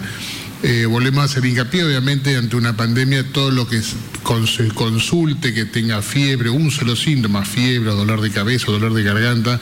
Eh, 0.63 0.87
volvemos 0.87 1.21
a 1.21 1.25
hacer 1.25 1.45
hincapié, 1.45 1.83
obviamente, 1.83 2.35
ante 2.35 2.55
una 2.55 2.75
pandemia, 2.75 3.31
todo 3.31 3.51
lo 3.51 3.67
que 3.67 3.79
consulte 4.23 5.53
que 5.53 5.65
tenga 5.65 6.01
fiebre, 6.01 6.49
un 6.49 6.71
solo 6.71 6.95
síntoma, 6.95 7.45
fiebre, 7.45 7.91
dolor 7.91 8.21
de 8.21 8.31
cabeza, 8.31 8.71
dolor 8.71 8.95
de 8.95 9.03
garganta, 9.03 9.61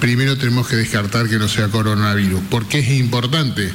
primero 0.00 0.36
tenemos 0.36 0.66
que 0.66 0.74
descartar 0.74 1.28
que 1.28 1.38
no 1.38 1.46
sea 1.46 1.68
coronavirus. 1.68 2.40
¿Por 2.50 2.66
qué 2.66 2.80
es 2.80 2.90
importante? 2.90 3.70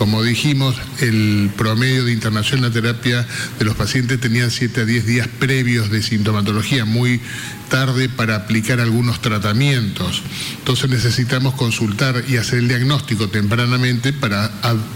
Como 0.00 0.22
dijimos, 0.22 0.76
el 1.00 1.50
promedio 1.58 2.06
de 2.06 2.12
internación 2.12 2.60
en 2.60 2.64
la 2.64 2.72
terapia 2.72 3.26
de 3.58 3.64
los 3.66 3.74
pacientes 3.74 4.18
tenían 4.18 4.50
7 4.50 4.80
a 4.80 4.84
10 4.86 5.04
días 5.04 5.28
previos 5.28 5.90
de 5.90 6.02
sintomatología, 6.02 6.86
muy 6.86 7.20
tarde 7.68 8.08
para 8.08 8.34
aplicar 8.34 8.80
algunos 8.80 9.20
tratamientos. 9.20 10.22
Entonces 10.56 10.88
necesitamos 10.88 11.52
consultar 11.52 12.24
y 12.26 12.38
hacer 12.38 12.60
el 12.60 12.68
diagnóstico 12.68 13.28
tempranamente 13.28 14.14
para 14.14 14.46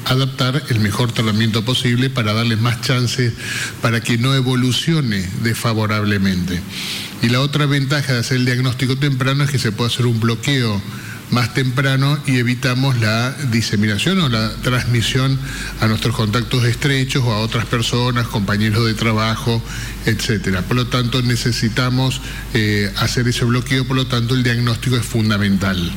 adaptar 0.06 0.62
el 0.70 0.80
mejor 0.80 1.12
tratamiento 1.12 1.66
posible, 1.66 2.08
para 2.08 2.32
darles 2.32 2.58
más 2.62 2.80
chances 2.80 3.34
para 3.82 4.00
que 4.00 4.16
no 4.16 4.34
evolucione 4.34 5.28
desfavorablemente. 5.42 6.62
Y 7.20 7.28
la 7.28 7.42
otra 7.42 7.66
ventaja 7.66 8.14
de 8.14 8.20
hacer 8.20 8.38
el 8.38 8.46
diagnóstico 8.46 8.96
temprano 8.96 9.44
es 9.44 9.50
que 9.50 9.58
se 9.58 9.70
puede 9.70 9.90
hacer 9.90 10.06
un 10.06 10.18
bloqueo 10.18 10.80
más 11.34 11.52
temprano 11.52 12.18
y 12.26 12.36
evitamos 12.36 12.98
la 13.00 13.32
diseminación 13.50 14.20
o 14.20 14.28
la 14.28 14.54
transmisión 14.62 15.38
a 15.80 15.88
nuestros 15.88 16.14
contactos 16.14 16.64
estrechos 16.64 17.24
o 17.24 17.32
a 17.32 17.38
otras 17.38 17.66
personas, 17.66 18.28
compañeros 18.28 18.86
de 18.86 18.94
trabajo, 18.94 19.60
etcétera. 20.06 20.62
Por 20.62 20.76
lo 20.76 20.86
tanto, 20.86 21.20
necesitamos 21.22 22.20
eh, 22.54 22.90
hacer 22.96 23.26
ese 23.28 23.44
bloqueo, 23.44 23.84
por 23.84 23.96
lo 23.96 24.06
tanto, 24.06 24.34
el 24.34 24.42
diagnóstico 24.44 24.96
es 24.96 25.04
fundamental. 25.04 25.92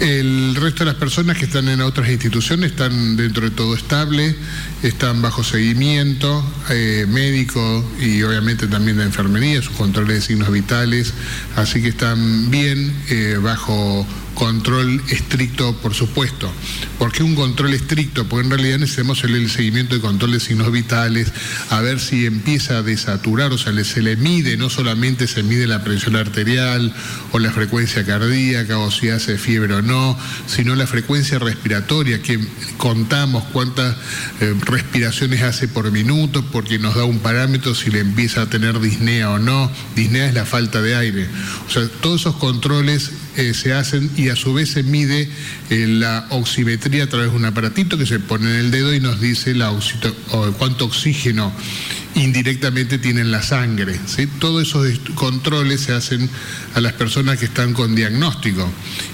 El 0.00 0.54
resto 0.56 0.84
de 0.84 0.92
las 0.92 0.94
personas 0.94 1.36
que 1.36 1.44
están 1.44 1.68
en 1.68 1.82
otras 1.82 2.08
instituciones 2.08 2.70
están 2.70 3.16
dentro 3.16 3.44
de 3.44 3.50
todo 3.50 3.74
estable, 3.74 4.34
están 4.82 5.20
bajo 5.20 5.44
seguimiento 5.44 6.42
eh, 6.70 7.04
médico 7.06 7.84
y 8.00 8.22
obviamente 8.22 8.66
también 8.66 8.96
de 8.96 9.04
enfermería, 9.04 9.60
sus 9.60 9.76
controles 9.76 10.14
de 10.16 10.20
signos 10.22 10.50
vitales, 10.50 11.12
así 11.56 11.82
que 11.82 11.88
están 11.88 12.50
bien 12.50 12.94
eh, 13.10 13.38
bajo 13.42 14.06
control 14.34 15.02
estricto, 15.08 15.76
por 15.76 15.94
supuesto. 15.94 16.50
¿Por 16.98 17.12
qué 17.12 17.22
un 17.22 17.34
control 17.34 17.74
estricto? 17.74 18.26
Porque 18.28 18.46
en 18.46 18.50
realidad 18.50 18.78
necesitamos 18.78 19.24
el, 19.24 19.50
seguimiento 19.50 19.94
de 19.94 20.00
control 20.00 20.32
de 20.32 20.40
signos 20.40 20.70
vitales, 20.72 21.32
a 21.70 21.80
ver 21.80 22.00
si 22.00 22.26
empieza 22.26 22.78
a 22.78 22.82
desaturar, 22.82 23.52
o 23.52 23.58
sea, 23.58 23.72
se 23.84 24.02
le 24.02 24.16
mide, 24.16 24.56
no 24.56 24.70
solamente 24.70 25.26
se 25.26 25.42
mide 25.42 25.66
la 25.66 25.82
presión 25.82 26.16
arterial 26.16 26.94
o 27.32 27.38
la 27.38 27.50
frecuencia 27.50 28.04
cardíaca 28.04 28.78
o 28.78 28.90
si 28.90 29.08
hace 29.08 29.38
fiebre 29.38 29.74
o 29.74 29.82
no, 29.82 30.18
sino 30.46 30.74
la 30.74 30.86
frecuencia 30.86 31.38
respiratoria, 31.38 32.22
que 32.22 32.38
contamos 32.76 33.44
cuántas 33.52 33.96
eh, 34.40 34.54
respiraciones 34.62 35.42
hace 35.42 35.68
por 35.68 35.90
minuto, 35.90 36.44
porque 36.50 36.78
nos 36.78 36.94
da 36.94 37.04
un 37.04 37.18
parámetro 37.18 37.74
si 37.74 37.90
le 37.90 38.00
empieza 38.00 38.42
a 38.42 38.46
tener 38.46 38.80
disnea 38.80 39.30
o 39.30 39.38
no. 39.38 39.70
Disnea 39.96 40.26
es 40.26 40.34
la 40.34 40.44
falta 40.44 40.82
de 40.82 40.96
aire. 40.96 41.28
O 41.66 41.70
sea, 41.70 41.86
todos 42.00 42.22
esos 42.22 42.36
controles 42.36 43.10
eh, 43.36 43.54
se 43.54 43.72
hacen 43.72 44.10
y 44.16 44.28
a 44.30 44.36
su 44.36 44.54
vez 44.54 44.70
se 44.70 44.82
mide 44.82 45.28
eh, 45.70 45.86
la 45.86 46.26
oximetría 46.30 47.04
a 47.04 47.06
través 47.08 47.30
de 47.30 47.36
un 47.36 47.44
aparatito 47.44 47.98
que 47.98 48.06
se 48.06 48.18
pone 48.18 48.50
en 48.50 48.56
el 48.56 48.70
dedo 48.70 48.94
y 48.94 49.00
nos 49.00 49.20
dice 49.20 49.54
cuánto 50.58 50.86
oxígeno 50.86 51.52
indirectamente 52.14 52.98
tienen 52.98 53.30
la 53.30 53.42
sangre. 53.42 53.98
Todos 54.38 54.68
esos 54.68 54.98
controles 55.14 55.82
se 55.82 55.92
hacen 55.92 56.28
a 56.74 56.80
las 56.80 56.92
personas 56.94 57.38
que 57.38 57.46
están 57.46 57.72
con 57.72 57.94
diagnóstico 57.94 58.70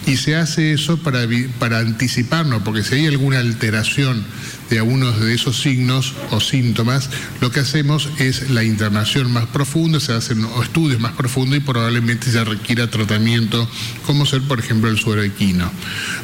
y 0.07 0.17
se 0.17 0.37
hace 0.37 0.73
eso 0.73 0.99
para 0.99 1.79
anticiparnos, 1.79 2.63
porque 2.63 2.83
si 2.83 2.97
hay 2.97 3.07
alguna 3.07 3.39
alteración 3.41 4.25
de 4.71 4.79
algunos 4.79 5.21
de 5.21 5.35
esos 5.35 5.61
signos 5.61 6.15
o 6.31 6.41
síntomas, 6.41 7.11
lo 7.41 7.51
que 7.51 7.61
hacemos 7.61 8.09
es 8.19 8.51
la 8.51 8.65
internación 8.65 9.31
más 9.33 9.47
profunda, 9.47 10.01
se 10.01 10.13
hacen 10.13 10.47
estudios 10.63 11.01
más 11.01 11.13
profundos 11.13 11.59
y 11.59 11.61
probablemente 11.61 12.31
se 12.31 12.45
requiera 12.45 12.91
tratamiento, 12.91 13.69
como 14.05 14.27
ser, 14.27 14.43
por 14.43 14.59
ejemplo, 14.59 14.91
el 14.91 14.99
suero 14.99 15.23
equino. 15.23 15.71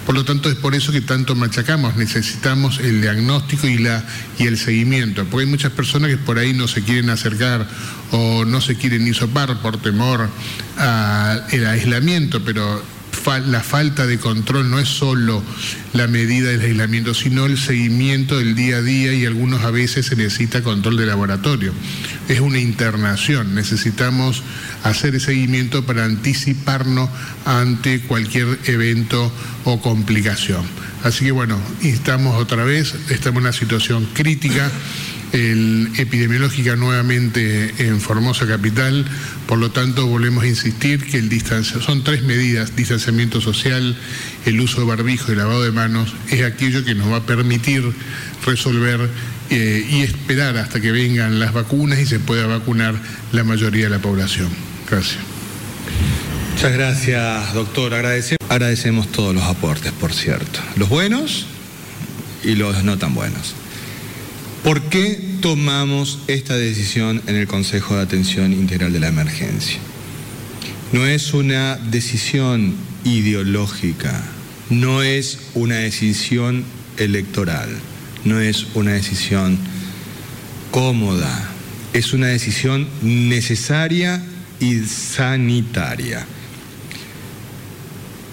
Por 0.07 0.15
lo 0.15 0.25
tanto, 0.25 0.51
es 0.51 0.57
por 0.57 0.75
eso 0.75 0.93
que 0.93 1.01
tanto 1.01 1.35
machacamos, 1.35 1.97
necesitamos 1.97 2.79
el 2.81 3.01
diagnóstico 3.01 3.67
y, 3.69 3.79
la, 3.79 4.05
y 4.39 4.47
el 4.47 4.59
seguimiento, 4.59 5.25
porque 5.25 5.45
hay 5.45 5.51
muchas 5.51 5.73
personas 5.73 6.11
que 6.11 6.19
por 6.19 6.39
ahí 6.39 6.53
no 6.53 6.69
se 6.69 6.83
quieren 6.83 7.11
acercar 7.11 7.69
o 8.11 8.45
no 8.45 8.61
se 8.61 8.77
quieren 8.77 9.07
hisopar 9.07 9.61
por 9.63 9.81
temor 9.81 10.29
al 10.77 11.67
aislamiento, 11.67 12.45
pero 12.45 12.83
la 13.47 13.63
falta 13.63 14.07
de 14.07 14.19
control 14.19 14.71
no 14.71 14.79
es 14.79 14.89
solo 14.89 15.43
la 15.93 16.07
medida 16.07 16.51
del 16.51 16.61
aislamiento, 16.61 17.15
sino 17.15 17.47
el 17.47 17.59
seguimiento 17.59 18.39
del 18.39 18.55
día 18.55 18.77
a 18.77 18.83
día 18.83 19.15
y 19.15 19.27
algunos 19.27 19.63
a 19.63 19.71
veces 19.71 20.07
se 20.07 20.17
necesita 20.17 20.63
control 20.63 20.97
de 20.97 21.07
laboratorio. 21.07 21.73
Es 22.29 22.41
una 22.41 22.59
internación, 22.59 23.55
necesitamos 23.55 24.43
hacer 24.83 25.15
el 25.15 25.21
seguimiento 25.21 25.85
para 25.85 26.05
anticiparnos 26.05 27.11
ante 27.45 28.01
cualquier 28.01 28.59
evento 28.65 29.33
o 29.65 29.81
complicación. 29.81 30.63
Así 31.05 31.25
que 31.25 31.33
bueno, 31.33 31.59
estamos 31.83 32.41
otra 32.41 32.65
vez, 32.65 32.95
estamos 33.11 33.39
en 33.39 33.47
una 33.47 33.53
situación 33.53 34.07
crítica 34.15 34.71
el, 35.33 35.91
epidemiológica 35.97 36.77
nuevamente 36.77 37.75
en 37.79 38.01
Formosa 38.01 38.47
Capital, 38.47 39.05
por 39.47 39.59
lo 39.59 39.71
tanto 39.71 40.07
volvemos 40.07 40.45
a 40.45 40.47
insistir 40.47 41.05
que 41.05 41.19
el 41.19 41.29
distancia, 41.29 41.81
son 41.81 42.05
tres 42.05 42.23
medidas, 42.23 42.77
distanciamiento 42.77 43.41
social, 43.41 43.97
el 44.47 44.61
uso 44.61 44.81
de 44.81 44.87
barbijo 44.87 45.33
y 45.33 45.37
lavado 45.37 45.63
de 45.63 45.73
manos, 45.73 46.15
es 46.31 46.43
aquello 46.45 46.85
que 46.85 46.95
nos 46.95 47.11
va 47.11 47.19
a 47.19 47.27
permitir 47.27 47.83
resolver 48.45 49.09
eh, 49.51 49.87
y 49.91 50.01
esperar 50.03 50.57
hasta 50.57 50.81
que 50.81 50.93
vengan 50.93 51.41
las 51.41 51.53
vacunas 51.53 51.99
y 51.99 52.07
se 52.07 52.21
pueda 52.21 52.47
vacunar 52.47 52.95
la 53.33 53.45
mayoría 53.45 53.85
de 53.85 53.91
la 53.91 53.99
población. 54.01 54.49
Gracias. 54.91 55.19
Muchas 56.55 56.73
gracias, 56.73 57.55
doctor. 57.55 57.95
Agradecemos, 57.95 58.39
agradecemos 58.49 59.11
todos 59.11 59.35
los 59.35 59.45
aportes, 59.45 59.93
por 59.93 60.13
cierto, 60.13 60.61
los 60.77 60.89
buenos 60.89 61.47
y 62.45 62.55
los 62.55 62.85
no 62.85 62.99
tan 62.99 63.15
buenos. 63.15 63.55
¿Por 64.63 64.81
qué 64.83 65.19
tomamos 65.41 66.21
esta 66.29 66.57
decisión 66.57 67.21
en 67.27 67.35
el 67.35 67.49
Consejo 67.49 67.97
de 67.97 68.03
Atención 68.03 68.53
Integral 68.53 68.93
de 68.93 69.01
la 69.01 69.09
Emergencia? 69.09 69.79
No 70.93 71.05
es 71.05 71.35
una 71.35 71.75
decisión 71.77 72.77
ideológica, 73.03 74.23
no 74.71 75.03
es 75.03 75.41
una 75.55 75.77
decisión 75.77 76.65
electoral, 76.97 77.71
no 78.25 78.41
es 78.41 78.67
una 78.75 78.93
decisión 78.93 79.59
cómoda, 80.71 81.51
es 81.93 82.13
una 82.13 82.29
decisión 82.29 82.87
necesaria 83.03 84.23
y 84.61 84.79
sanitaria. 84.85 86.25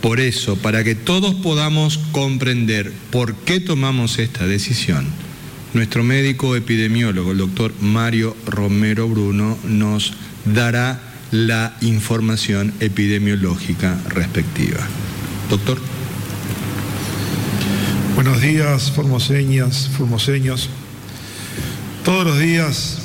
Por 0.04 0.20
eso, 0.20 0.58
para 0.58 0.84
que 0.84 0.94
todos 0.94 1.34
podamos 1.34 1.98
comprender 2.12 2.94
por 3.10 3.34
qué 3.34 3.60
tomamos 3.60 4.20
esta 4.20 4.46
decisión, 4.46 5.08
nuestro 5.73 6.03
médico 6.03 6.55
epidemiólogo, 6.55 7.32
el 7.32 7.38
doctor 7.38 7.73
Mario 7.82 8.36
Romero 8.45 9.08
Bruno, 9.08 9.58
nos 9.63 10.13
dará 10.45 10.99
la 11.32 11.75
información 11.82 12.73
epidemiológica 12.79 13.99
respectiva. 14.10 14.79
Doctor. 15.49 15.79
Buenos 18.15 18.41
días, 18.41 18.91
formoseñas, 18.91 19.89
formoseños. 19.97 20.69
Todos 22.03 22.25
los 22.25 22.39
días 22.39 22.99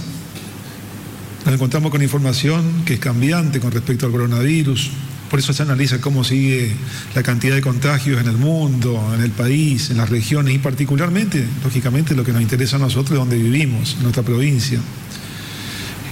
nos 1.45 1.55
encontramos 1.55 1.91
con 1.91 2.03
información 2.03 2.85
que 2.87 2.95
es 2.95 3.01
cambiante 3.01 3.61
con 3.61 3.71
respecto 3.71 4.07
al 4.07 4.13
coronavirus. 4.13 4.91
Por 5.31 5.39
eso 5.39 5.53
se 5.53 5.63
analiza 5.63 6.01
cómo 6.01 6.23
sigue 6.23 6.73
la 7.15 7.23
cantidad 7.23 7.55
de 7.55 7.63
contagios 7.63 8.21
en 8.21 8.29
el 8.29 8.37
mundo, 8.37 9.13
en 9.15 9.23
el 9.23 9.31
país, 9.31 9.91
en 9.91 9.97
las 9.97 10.11
regiones 10.11 10.55
y 10.55 10.59
particularmente, 10.59 11.45
lógicamente, 11.63 12.15
lo 12.15 12.25
que 12.25 12.33
nos 12.33 12.43
interesa 12.43 12.77
a 12.77 12.79
nosotros, 12.79 13.19
donde 13.19 13.37
vivimos, 13.37 13.95
en 13.97 14.03
nuestra 14.03 14.23
provincia. 14.23 14.79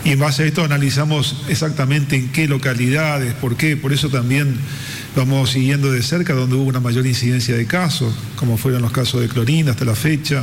Y 0.05 0.11
en 0.11 0.19
base 0.19 0.43
a 0.43 0.47
esto 0.47 0.65
analizamos 0.65 1.45
exactamente 1.49 2.17
en 2.17 2.31
qué 2.31 2.49
localidades, 2.49 3.35
por 3.35 3.57
qué. 3.57 3.77
Por 3.77 3.93
eso 3.93 4.09
también 4.09 4.57
vamos 5.15 5.51
siguiendo 5.51 5.93
de 5.93 6.03
cerca 6.03 6.33
donde 6.33 6.57
hubo 6.57 6.65
una 6.65 6.81
mayor 6.81 7.07
incidencia 7.07 7.55
de 7.55 7.67
casos, 7.67 8.13
como 8.35 8.57
fueron 8.57 8.83
los 8.83 8.91
casos 8.91 9.21
de 9.21 9.29
Clorinda 9.29 9.73
hasta 9.73 9.85
la 9.85 9.95
fecha, 9.95 10.43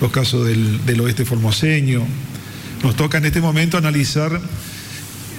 los 0.00 0.10
casos 0.10 0.46
del, 0.46 0.86
del 0.86 1.00
oeste 1.00 1.26
formoseño. 1.26 2.06
Nos 2.82 2.96
toca 2.96 3.18
en 3.18 3.26
este 3.26 3.42
momento 3.42 3.76
analizar 3.76 4.40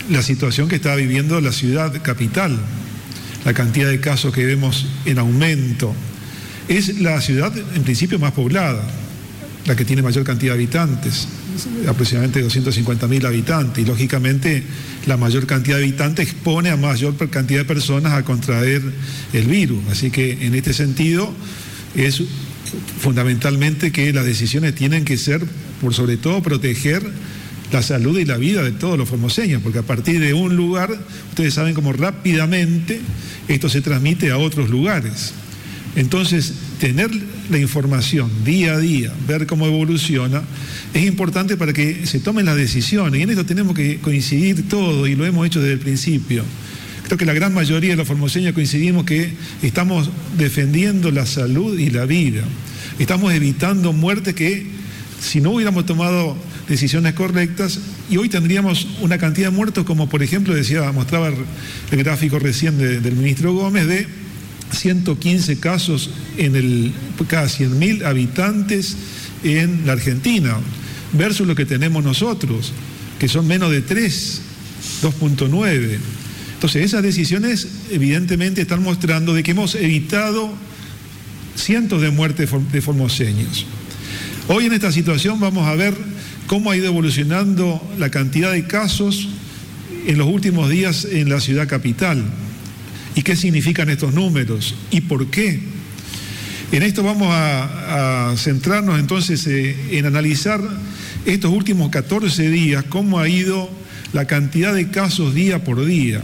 la 0.09 0.21
situación 0.21 0.67
que 0.67 0.75
está 0.75 0.95
viviendo 0.95 1.39
la 1.41 1.51
ciudad 1.51 2.01
capital, 2.01 2.57
la 3.43 3.53
cantidad 3.53 3.89
de 3.89 3.99
casos 3.99 4.33
que 4.33 4.45
vemos 4.45 4.87
en 5.05 5.19
aumento. 5.19 5.93
Es 6.67 6.99
la 6.99 7.21
ciudad 7.21 7.53
en 7.75 7.83
principio 7.83 8.19
más 8.19 8.31
poblada, 8.31 8.83
la 9.65 9.75
que 9.75 9.85
tiene 9.85 10.01
mayor 10.01 10.23
cantidad 10.23 10.53
de 10.53 10.59
habitantes, 10.59 11.27
aproximadamente 11.87 12.41
250 12.41 13.07
mil 13.07 13.25
habitantes, 13.25 13.83
y 13.83 13.87
lógicamente 13.87 14.63
la 15.05 15.17
mayor 15.17 15.45
cantidad 15.47 15.77
de 15.77 15.83
habitantes 15.83 16.29
expone 16.29 16.69
a 16.69 16.77
mayor 16.77 17.15
cantidad 17.29 17.59
de 17.59 17.65
personas 17.65 18.13
a 18.13 18.23
contraer 18.23 18.81
el 19.33 19.45
virus. 19.45 19.79
Así 19.91 20.11
que 20.11 20.45
en 20.45 20.55
este 20.55 20.73
sentido 20.73 21.33
es 21.95 22.21
fundamentalmente 22.99 23.91
que 23.91 24.11
las 24.11 24.25
decisiones 24.25 24.75
tienen 24.75 25.05
que 25.05 25.17
ser, 25.17 25.41
por 25.81 25.93
sobre 25.93 26.17
todo, 26.17 26.41
proteger 26.41 27.03
la 27.71 27.81
salud 27.81 28.17
y 28.19 28.25
la 28.25 28.37
vida 28.37 28.63
de 28.63 28.71
todos 28.71 28.97
los 28.97 29.09
formoseños, 29.09 29.61
porque 29.61 29.79
a 29.79 29.83
partir 29.83 30.19
de 30.19 30.33
un 30.33 30.55
lugar, 30.55 30.89
ustedes 31.29 31.53
saben 31.53 31.73
cómo 31.73 31.93
rápidamente 31.93 32.99
esto 33.47 33.69
se 33.69 33.81
transmite 33.81 34.31
a 34.31 34.37
otros 34.37 34.69
lugares. 34.69 35.33
Entonces, 35.95 36.53
tener 36.79 37.09
la 37.49 37.57
información 37.57 38.29
día 38.43 38.73
a 38.73 38.79
día, 38.79 39.13
ver 39.27 39.47
cómo 39.47 39.65
evoluciona, 39.65 40.43
es 40.93 41.05
importante 41.05 41.55
para 41.57 41.73
que 41.73 42.05
se 42.05 42.19
tomen 42.19 42.45
las 42.45 42.57
decisiones. 42.57 43.19
Y 43.19 43.23
en 43.23 43.29
esto 43.29 43.45
tenemos 43.45 43.75
que 43.75 43.97
coincidir 43.99 44.67
todo, 44.67 45.07
y 45.07 45.15
lo 45.15 45.25
hemos 45.25 45.47
hecho 45.47 45.61
desde 45.61 45.73
el 45.73 45.79
principio. 45.79 46.43
Creo 47.05 47.17
que 47.17 47.25
la 47.25 47.33
gran 47.33 47.53
mayoría 47.53 47.91
de 47.91 47.97
los 47.97 48.07
formoseños 48.07 48.53
coincidimos 48.53 49.05
que 49.05 49.33
estamos 49.61 50.09
defendiendo 50.37 51.11
la 51.11 51.25
salud 51.25 51.77
y 51.77 51.91
la 51.91 52.05
vida. 52.05 52.43
Estamos 52.99 53.33
evitando 53.33 53.93
muertes 53.93 54.33
que, 54.33 54.65
si 55.21 55.39
no 55.39 55.51
hubiéramos 55.51 55.85
tomado 55.85 56.35
decisiones 56.67 57.13
correctas, 57.13 57.79
y 58.09 58.17
hoy 58.17 58.29
tendríamos 58.29 58.87
una 59.01 59.17
cantidad 59.17 59.49
de 59.49 59.55
muertos, 59.55 59.85
como 59.85 60.09
por 60.09 60.23
ejemplo 60.23 60.53
decía, 60.53 60.91
mostraba 60.91 61.27
el 61.29 62.03
gráfico 62.03 62.39
recién 62.39 62.77
del 62.77 63.15
ministro 63.15 63.53
Gómez, 63.53 63.87
de 63.87 64.07
115 64.71 65.59
casos 65.59 66.09
en 66.37 66.55
el, 66.55 66.93
cada 67.27 67.47
100.000 67.47 68.05
habitantes 68.05 68.97
en 69.43 69.85
la 69.85 69.93
Argentina, 69.93 70.57
versus 71.13 71.47
lo 71.47 71.55
que 71.55 71.65
tenemos 71.65 72.03
nosotros, 72.03 72.73
que 73.19 73.27
son 73.27 73.47
menos 73.47 73.71
de 73.71 73.81
3, 73.81 74.41
2.9. 75.01 75.97
Entonces, 76.55 76.85
esas 76.85 77.03
decisiones 77.03 77.67
evidentemente 77.91 78.61
están 78.61 78.81
mostrando 78.81 79.33
de 79.33 79.43
que 79.43 79.51
hemos 79.51 79.75
evitado 79.75 80.51
cientos 81.55 82.01
de 82.01 82.11
muertes 82.11 82.49
de 82.71 82.81
formoseños. 82.81 83.65
Hoy 84.47 84.65
en 84.65 84.73
esta 84.73 84.91
situación 84.91 85.39
vamos 85.39 85.67
a 85.67 85.75
ver 85.75 85.95
cómo 86.47 86.71
ha 86.71 86.77
ido 86.77 86.87
evolucionando 86.87 87.81
la 87.97 88.09
cantidad 88.09 88.51
de 88.51 88.67
casos 88.67 89.29
en 90.05 90.17
los 90.17 90.27
últimos 90.27 90.69
días 90.69 91.05
en 91.05 91.29
la 91.29 91.39
ciudad 91.39 91.67
capital 91.67 92.23
y 93.15 93.21
qué 93.21 93.35
significan 93.35 93.89
estos 93.89 94.13
números 94.13 94.75
y 94.91 95.01
por 95.01 95.27
qué. 95.27 95.59
En 96.71 96.83
esto 96.83 97.03
vamos 97.03 97.29
a, 97.31 98.33
centrarnos 98.37 98.99
entonces 98.99 99.45
eh, 99.47 99.75
en 99.91 100.05
analizar 100.05 100.59
estos 101.25 101.51
últimos 101.51 101.89
14 101.89 102.49
días, 102.49 102.83
cómo 102.89 103.19
ha 103.19 103.29
ido 103.29 103.69
la 104.13 104.25
cantidad 104.25 104.73
de 104.73 104.89
casos 104.89 105.33
día 105.33 105.63
por 105.63 105.85
día. 105.85 106.21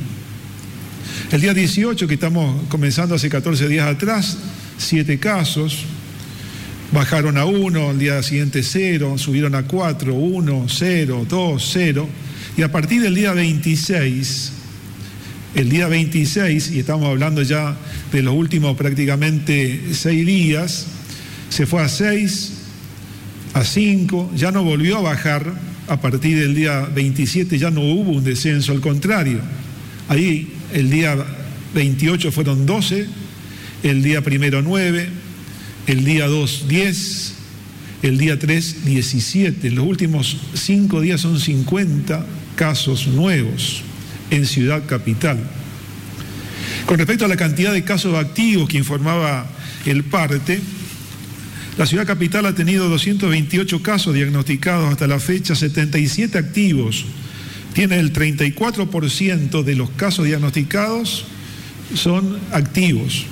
El 1.32 1.42
día 1.42 1.54
18, 1.54 2.08
que 2.08 2.16
estamos 2.16 2.68
comenzando 2.68 3.16
hace 3.16 3.30
14 3.30 3.68
días 3.70 3.88
atrás, 3.88 4.38
7 4.78 5.18
casos, 5.20 5.86
bajaron 6.92 7.38
a 7.38 7.46
1, 7.46 7.92
el 7.92 8.00
día 8.00 8.22
siguiente 8.22 8.64
0, 8.64 9.18
subieron 9.18 9.56
a 9.56 9.64
4, 9.64 10.14
1, 10.14 10.66
0, 10.68 11.26
2, 11.28 11.70
0, 11.74 12.10
y 12.58 12.62
a 12.64 12.72
partir 12.72 13.02
del 13.02 13.16
día 13.16 13.32
26, 13.34 14.52
el 15.56 15.70
día 15.70 15.88
26, 15.88 16.72
y 16.72 16.80
estamos 16.80 17.08
hablando 17.08 17.42
ya 17.42 17.78
de 18.12 18.22
los 18.22 18.34
últimos 18.34 18.76
prácticamente 18.76 19.82
6 19.94 20.26
días, 20.26 20.88
se 21.50 21.66
fue 21.66 21.82
a 21.82 21.88
6, 21.88 22.54
a 23.54 23.64
5, 23.64 24.32
ya 24.36 24.52
no 24.52 24.64
volvió 24.64 24.98
a 24.98 25.02
bajar, 25.02 25.72
a 25.88 26.00
partir 26.00 26.40
del 26.40 26.56
día 26.56 26.82
27 26.94 27.58
ya 27.58 27.72
no 27.72 27.82
hubo 27.82 28.12
un 28.12 28.24
descenso, 28.24 28.72
al 28.74 28.82
contrario, 28.82 29.40
ahí 30.10 30.54
el 30.74 30.90
día 30.90 31.18
28 31.74 32.32
fueron 32.32 32.66
12, 32.66 33.08
el 33.84 34.04
día 34.04 34.22
primero 34.22 34.62
9, 34.62 35.21
el 35.88 36.06
día 36.06 36.28
2 36.28 36.68
10, 36.68 37.34
el 38.04 38.18
día 38.18 38.38
3 38.40 38.86
17. 38.86 39.68
En 39.68 39.76
los 39.76 39.86
últimos 39.86 40.38
5 40.54 41.02
días 41.02 41.22
son 41.22 41.40
50 41.40 42.26
casos 42.56 43.08
nuevos 43.08 43.84
en 44.30 44.46
Ciudad 44.46 44.84
Capital. 44.86 45.40
Con 46.86 46.98
respecto 46.98 47.26
a 47.26 47.28
la 47.28 47.38
cantidad 47.38 47.74
de 47.74 47.84
casos 47.84 48.16
activos 48.16 48.68
que 48.70 48.78
informaba 48.78 49.50
el 49.86 50.04
parte, 50.04 50.60
la 51.78 51.86
ciudad 51.86 52.06
capital 52.06 52.46
ha 52.46 52.54
tenido 52.54 52.90
228 52.90 53.82
casos 53.82 54.14
diagnosticados 54.14 54.92
hasta 54.92 55.08
la 55.08 55.20
fecha, 55.20 55.56
77 55.56 56.38
activos. 56.38 57.06
Tiene 57.74 58.00
el 58.00 58.12
34% 58.12 59.64
de 59.64 59.76
los 59.76 59.90
casos 59.92 60.26
diagnosticados 60.26 61.26
son 61.96 62.40
activos. 62.52 63.26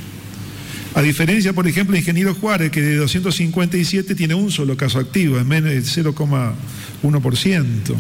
A 0.96 1.02
diferencia, 1.02 1.54
por 1.54 1.68
ejemplo, 1.68 1.94
de 1.94 2.00
Ingeniero 2.00 2.34
Juárez, 2.34 2.72
que 2.72 2.82
de 2.82 2.96
257 2.96 4.16
tiene 4.16 4.34
un 4.34 4.52
solo 4.52 4.76
caso 4.76 5.00
activo, 5.00 5.38
es 5.38 5.46
menos 5.46 5.70
del 5.70 5.84
0,1%. 5.84 7.96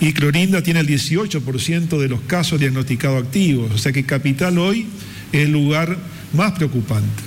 Y 0.00 0.12
Clorinda 0.14 0.62
tiene 0.62 0.80
el 0.80 0.88
18% 0.88 1.98
de 1.98 2.08
los 2.08 2.20
casos 2.22 2.58
diagnosticados 2.58 3.22
activos. 3.22 3.70
O 3.72 3.78
sea 3.78 3.92
que 3.92 4.04
Capital 4.04 4.58
hoy 4.58 4.86
es 5.30 5.44
el 5.44 5.52
lugar 5.52 5.98
más 6.32 6.52
preocupante. 6.52 7.22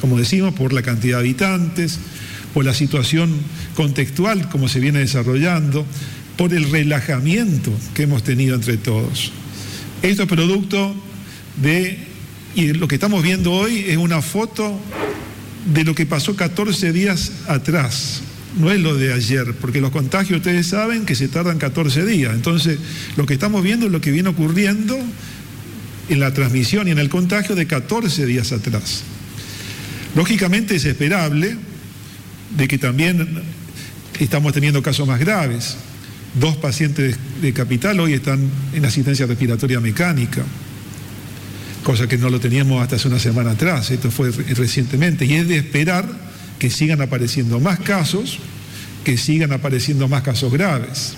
Como 0.00 0.18
decimos, 0.18 0.54
por 0.54 0.72
la 0.72 0.82
cantidad 0.82 1.18
de 1.18 1.24
habitantes, 1.24 1.98
por 2.54 2.64
la 2.64 2.72
situación 2.72 3.34
contextual 3.74 4.48
como 4.48 4.68
se 4.68 4.80
viene 4.80 5.00
desarrollando, 5.00 5.84
por 6.38 6.54
el 6.54 6.70
relajamiento 6.70 7.70
que 7.92 8.04
hemos 8.04 8.22
tenido 8.22 8.54
entre 8.54 8.78
todos. 8.78 9.30
Esto 10.02 10.22
es 10.22 10.28
producto 10.28 10.94
de, 11.62 11.98
y 12.56 12.72
lo 12.72 12.88
que 12.88 12.96
estamos 12.96 13.22
viendo 13.22 13.52
hoy 13.52 13.84
es 13.86 13.96
una 13.96 14.20
foto 14.20 14.80
de 15.72 15.84
lo 15.84 15.94
que 15.94 16.06
pasó 16.06 16.34
14 16.34 16.92
días 16.92 17.30
atrás 17.46 18.22
no 18.56 18.72
es 18.72 18.80
lo 18.80 18.94
de 18.94 19.12
ayer, 19.12 19.54
porque 19.60 19.80
los 19.80 19.90
contagios 19.90 20.38
ustedes 20.38 20.66
saben 20.66 21.04
que 21.04 21.14
se 21.14 21.28
tardan 21.28 21.58
14 21.58 22.06
días. 22.06 22.34
Entonces, 22.34 22.78
lo 23.16 23.26
que 23.26 23.34
estamos 23.34 23.62
viendo 23.62 23.86
es 23.86 23.92
lo 23.92 24.00
que 24.00 24.10
viene 24.10 24.30
ocurriendo 24.30 24.98
en 26.08 26.20
la 26.20 26.32
transmisión 26.32 26.88
y 26.88 26.90
en 26.90 26.98
el 26.98 27.08
contagio 27.08 27.54
de 27.54 27.66
14 27.66 28.24
días 28.24 28.52
atrás. 28.52 29.02
Lógicamente 30.14 30.76
es 30.76 30.84
esperable 30.86 31.56
de 32.56 32.68
que 32.68 32.78
también 32.78 33.42
estamos 34.18 34.54
teniendo 34.54 34.82
casos 34.82 35.06
más 35.06 35.20
graves. 35.20 35.76
Dos 36.40 36.56
pacientes 36.56 37.18
de 37.42 37.52
capital 37.52 38.00
hoy 38.00 38.14
están 38.14 38.40
en 38.72 38.84
asistencia 38.86 39.26
respiratoria 39.26 39.80
mecánica, 39.80 40.42
cosa 41.86 42.08
que 42.08 42.18
no 42.18 42.30
lo 42.30 42.40
teníamos 42.40 42.82
hasta 42.82 42.96
hace 42.96 43.06
una 43.06 43.20
semana 43.20 43.52
atrás, 43.52 43.92
esto 43.92 44.10
fue 44.10 44.32
recientemente, 44.32 45.24
y 45.24 45.34
es 45.34 45.46
de 45.46 45.56
esperar 45.56 46.04
que 46.58 46.68
sigan 46.68 47.00
apareciendo 47.00 47.60
más 47.60 47.78
casos, 47.78 48.40
que 49.04 49.16
sigan 49.16 49.52
apareciendo 49.52 50.08
más 50.08 50.22
casos 50.22 50.52
graves 50.52 51.14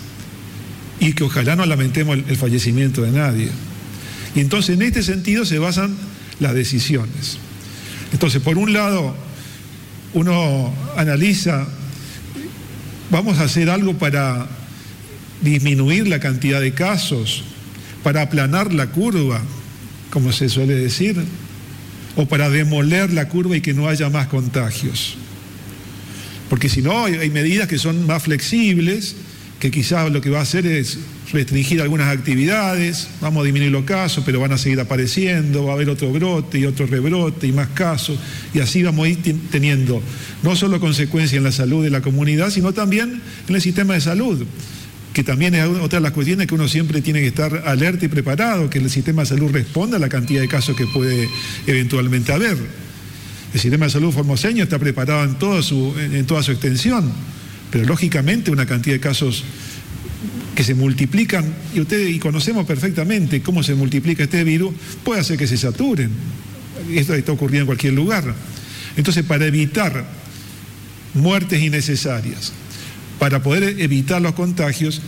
y 1.00 1.14
que 1.14 1.24
ojalá 1.24 1.56
no 1.56 1.64
lamentemos 1.64 2.18
el, 2.18 2.36
fallecimiento 2.36 3.00
de 3.00 3.12
nadie. 3.12 3.48
Y 4.34 4.40
entonces 4.40 4.76
en 4.76 4.82
este 4.82 5.02
sentido 5.02 5.46
se 5.46 5.58
basan 5.58 5.96
las 6.38 6.52
decisiones. 6.52 7.38
Entonces, 8.12 8.42
por 8.42 8.58
un 8.58 8.74
lado, 8.74 9.16
uno 10.12 10.74
analiza, 10.98 11.66
vamos 13.10 13.38
a 13.38 13.44
hacer 13.44 13.70
algo 13.70 13.94
para 13.94 14.46
disminuir 15.40 16.08
la 16.08 16.20
cantidad 16.20 16.60
de 16.60 16.74
casos, 16.74 17.42
para 18.02 18.20
aplanar 18.20 18.74
la 18.74 18.88
curva, 18.88 19.40
como 20.10 20.32
se 20.32 20.48
suele 20.48 20.74
decir, 20.74 21.16
o 22.16 22.26
para 22.26 22.50
demoler 22.50 23.12
la 23.12 23.28
curva 23.28 23.56
y 23.56 23.60
que 23.60 23.74
no 23.74 23.88
haya 23.88 24.10
más 24.10 24.28
contagios. 24.28 25.16
Porque 26.48 26.68
si 26.68 26.82
no, 26.82 27.04
hay 27.04 27.30
medidas 27.30 27.68
que 27.68 27.78
son 27.78 28.06
más 28.06 28.22
flexibles, 28.22 29.14
que 29.58 29.70
quizás 29.70 30.10
lo 30.10 30.20
que 30.20 30.30
va 30.30 30.38
a 30.38 30.42
hacer 30.42 30.66
es 30.66 30.98
restringir 31.32 31.82
algunas 31.82 32.08
actividades, 32.08 33.08
vamos 33.20 33.42
a 33.42 33.44
disminuir 33.44 33.72
los 33.72 33.84
casos, 33.84 34.22
pero 34.24 34.40
van 34.40 34.52
a 34.52 34.58
seguir 34.58 34.80
apareciendo, 34.80 35.64
va 35.64 35.72
a 35.72 35.74
haber 35.74 35.90
otro 35.90 36.10
brote 36.10 36.58
y 36.58 36.64
otro 36.64 36.86
rebrote 36.86 37.46
y 37.46 37.52
más 37.52 37.68
casos, 37.68 38.18
y 38.54 38.60
así 38.60 38.82
vamos 38.82 39.06
a 39.06 39.08
ir 39.10 39.36
teniendo 39.50 40.00
no 40.42 40.56
solo 40.56 40.80
consecuencias 40.80 41.36
en 41.38 41.44
la 41.44 41.52
salud 41.52 41.82
de 41.82 41.90
la 41.90 42.00
comunidad, 42.00 42.50
sino 42.50 42.72
también 42.72 43.20
en 43.48 43.54
el 43.54 43.60
sistema 43.60 43.94
de 43.94 44.00
salud, 44.00 44.44
que 45.12 45.24
también 45.24 45.54
es 45.54 45.64
otra 45.66 45.98
de 45.98 46.02
las 46.02 46.12
cuestiones 46.12 46.46
que 46.46 46.54
uno 46.54 46.68
siempre 46.68 47.00
tiene 47.00 47.20
que 47.20 47.28
estar 47.28 47.62
alerta 47.66 48.04
y 48.04 48.08
preparado, 48.08 48.70
que 48.70 48.78
el 48.78 48.90
sistema 48.90 49.22
de 49.22 49.28
salud 49.28 49.50
responda 49.50 49.96
a 49.96 50.00
la 50.00 50.08
cantidad 50.08 50.40
de 50.40 50.48
casos 50.48 50.76
que 50.76 50.86
puede 50.86 51.28
eventualmente 51.66 52.32
haber. 52.32 52.56
El 53.52 53.60
sistema 53.60 53.86
de 53.86 53.92
salud 53.92 54.12
formoseño 54.12 54.62
está 54.62 54.78
preparado 54.78 55.24
en, 55.24 55.38
toda 55.38 55.62
su, 55.62 55.94
en 55.98 56.26
toda 56.26 56.42
su 56.42 56.52
extensión, 56.52 57.10
pero 57.70 57.84
lógicamente 57.86 58.50
una 58.50 58.66
cantidad 58.66 58.96
de 58.96 59.00
casos 59.00 59.44
que 60.54 60.64
se 60.64 60.74
multiplican, 60.74 61.44
y 61.74 61.80
ustedes 61.80 62.10
y 62.10 62.18
conocemos 62.18 62.66
perfectamente 62.66 63.40
cómo 63.42 63.62
se 63.62 63.74
multiplica 63.74 64.24
este 64.24 64.44
virus, 64.44 64.74
puede 65.04 65.20
hacer 65.20 65.38
que 65.38 65.46
se 65.46 65.56
saturen. 65.56 66.10
Esto 66.92 67.14
está 67.14 67.32
ocurriendo 67.32 67.62
en 67.62 67.66
cualquier 67.66 67.92
lugar. 67.94 68.34
Entonces, 68.96 69.24
para 69.24 69.46
evitar 69.46 70.04
muertes 71.14 71.62
innecesarias, 71.62 72.52
para 73.18 73.42
poder 73.42 73.80
evitar 73.80 74.22
los 74.22 74.32
contagios, 74.32 75.02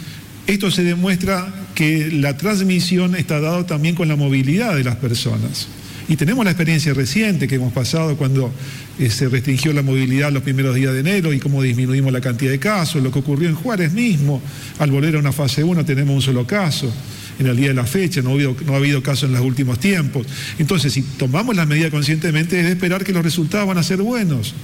esto 0.46 0.70
se 0.70 0.82
demuestra 0.82 1.52
que 1.74 2.10
la 2.12 2.36
transmisión 2.36 3.14
está 3.14 3.40
dado 3.40 3.64
también 3.66 3.94
con 3.94 4.08
la 4.08 4.16
movilidad 4.16 4.74
de 4.74 4.84
las 4.84 4.96
personas. 4.96 5.68
Y 6.08 6.16
tenemos 6.16 6.44
la 6.44 6.50
experiencia 6.50 6.92
reciente 6.92 7.46
que 7.46 7.54
hemos 7.54 7.72
pasado 7.72 8.16
cuando 8.16 8.52
eh, 8.98 9.10
se 9.10 9.28
restringió 9.28 9.72
la 9.72 9.82
movilidad 9.82 10.32
los 10.32 10.42
primeros 10.42 10.74
días 10.74 10.92
de 10.92 11.00
enero 11.00 11.32
y 11.32 11.38
cómo 11.38 11.62
disminuimos 11.62 12.12
la 12.12 12.20
cantidad 12.20 12.50
de 12.50 12.58
casos, 12.58 13.00
lo 13.00 13.12
que 13.12 13.20
ocurrió 13.20 13.48
en 13.48 13.54
Juárez 13.54 13.92
mismo, 13.92 14.42
al 14.80 14.90
volver 14.90 15.14
a 15.14 15.18
una 15.20 15.30
fase 15.30 15.62
1 15.62 15.84
tenemos 15.84 16.16
un 16.16 16.22
solo 16.22 16.44
caso 16.46 16.92
en 17.38 17.46
el 17.46 17.56
día 17.56 17.68
de 17.68 17.74
la 17.74 17.86
fecha, 17.86 18.20
no 18.22 18.30
ha, 18.30 18.32
habido, 18.32 18.56
no 18.66 18.74
ha 18.74 18.76
habido 18.76 19.02
en 19.06 19.32
los 19.32 19.40
últimos 19.40 19.78
tiempos. 19.78 20.26
Entonces, 20.58 20.92
si 20.92 21.02
tomamos 21.02 21.56
las 21.56 21.66
medidas 21.66 21.90
conscientemente, 21.90 22.58
es 22.58 22.66
de 22.66 22.72
esperar 22.72 23.02
que 23.02 23.12
los 23.12 23.24
resultados 23.24 23.66
van 23.66 23.78
a 23.78 23.82
ser 23.82 24.02
buenos. 24.02 24.54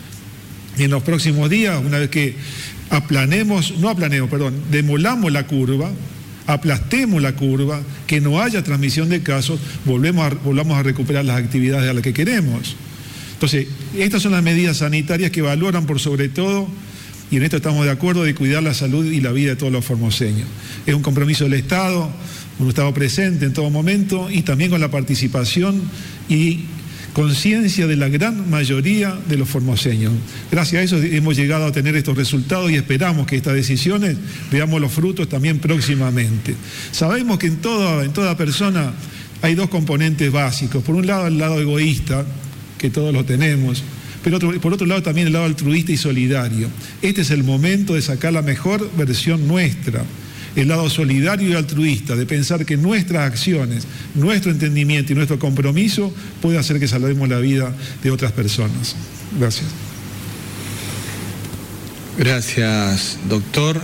Y 0.76 0.82
en 0.82 0.90
los 0.90 1.02
próximos 1.02 1.48
días, 1.48 1.80
una 1.82 1.98
vez 1.98 2.10
que 2.10 2.34
aplanemos, 2.90 3.78
no 3.78 3.88
aplanemos, 3.88 4.30
perdón, 4.30 4.54
demolamos 4.70 5.32
la 5.32 5.46
curva, 5.46 5.90
aplastemos 6.46 7.20
la 7.20 7.34
curva, 7.34 7.80
que 8.06 8.20
no 8.20 8.40
haya 8.40 8.62
transmisión 8.62 9.08
de 9.08 9.22
casos, 9.22 9.60
volvemos 9.84 10.42
volvamos 10.44 10.78
a 10.78 10.82
recuperar 10.82 11.24
las 11.24 11.38
actividades 11.38 11.90
a 11.90 11.92
las 11.92 12.02
que 12.02 12.12
queremos. 12.12 12.76
Entonces, 13.34 13.66
estas 13.96 14.22
son 14.22 14.32
las 14.32 14.42
medidas 14.42 14.78
sanitarias 14.78 15.30
que 15.30 15.42
valoran 15.42 15.86
por 15.86 16.00
sobre 16.00 16.28
todo, 16.28 16.68
y 17.30 17.36
en 17.36 17.42
esto 17.42 17.56
estamos 17.56 17.84
de 17.84 17.90
acuerdo, 17.90 18.22
de 18.22 18.34
cuidar 18.34 18.62
la 18.62 18.72
salud 18.72 19.04
y 19.04 19.20
la 19.20 19.32
vida 19.32 19.50
de 19.50 19.56
todos 19.56 19.72
los 19.72 19.84
formoseños. 19.84 20.46
Es 20.86 20.94
un 20.94 21.02
compromiso 21.02 21.44
del 21.44 21.54
Estado, 21.54 22.08
un 22.58 22.68
Estado 22.68 22.94
presente 22.94 23.44
en 23.44 23.52
todo 23.52 23.68
momento 23.68 24.30
y 24.30 24.42
también 24.42 24.70
con 24.70 24.80
la 24.80 24.90
participación 24.90 25.82
y 26.28 26.60
conciencia 27.16 27.86
de 27.86 27.96
la 27.96 28.10
gran 28.10 28.50
mayoría 28.50 29.18
de 29.26 29.38
los 29.38 29.48
formoseños. 29.48 30.12
Gracias 30.52 30.80
a 30.80 30.84
eso 30.84 30.96
hemos 30.98 31.34
llegado 31.34 31.64
a 31.64 31.72
tener 31.72 31.96
estos 31.96 32.14
resultados 32.14 32.70
y 32.70 32.74
esperamos 32.74 33.26
que 33.26 33.36
estas 33.36 33.54
decisiones 33.54 34.18
veamos 34.52 34.82
los 34.82 34.92
frutos 34.92 35.26
también 35.26 35.58
próximamente. 35.58 36.54
Sabemos 36.92 37.38
que 37.38 37.46
en 37.46 37.56
toda, 37.56 38.36
persona 38.36 38.92
hay 39.40 39.54
dos 39.54 39.70
componentes 39.70 40.30
básicos. 40.30 40.84
Por 40.84 40.94
un 40.94 41.06
lado 41.06 41.26
el 41.26 41.38
lado 41.38 41.58
egoísta, 41.58 42.26
que 42.76 42.90
todos 42.90 43.14
lo 43.14 43.24
tenemos, 43.24 43.82
pero 44.22 44.38
por 44.60 44.74
otro 44.74 44.86
lado 44.86 45.02
también 45.02 45.28
el 45.28 45.32
lado 45.32 45.46
altruista 45.46 45.92
y 45.92 45.96
solidario. 45.96 46.68
Este 47.00 47.22
es 47.22 47.30
el 47.30 47.44
momento 47.44 47.94
de 47.94 48.02
sacar 48.02 48.34
la 48.34 48.42
mejor 48.42 48.90
versión 48.94 49.48
nuestra 49.48 50.04
el 50.56 50.68
lado 50.68 50.88
solidario 50.88 51.50
y 51.50 51.54
altruista, 51.54 52.16
de 52.16 52.26
pensar 52.26 52.64
que 52.64 52.76
nuestras 52.76 53.30
acciones, 53.30 53.86
nuestro 54.14 54.50
entendimiento 54.50 55.12
y 55.12 55.14
nuestro 55.14 55.38
compromiso 55.38 56.12
puede 56.40 56.58
hacer 56.58 56.80
que 56.80 56.88
salvemos 56.88 57.28
la 57.28 57.38
vida 57.38 57.72
de 58.02 58.10
otras 58.10 58.32
personas. 58.32 58.96
Gracias. 59.38 59.66
Gracias, 62.18 63.18
doctor. 63.28 63.80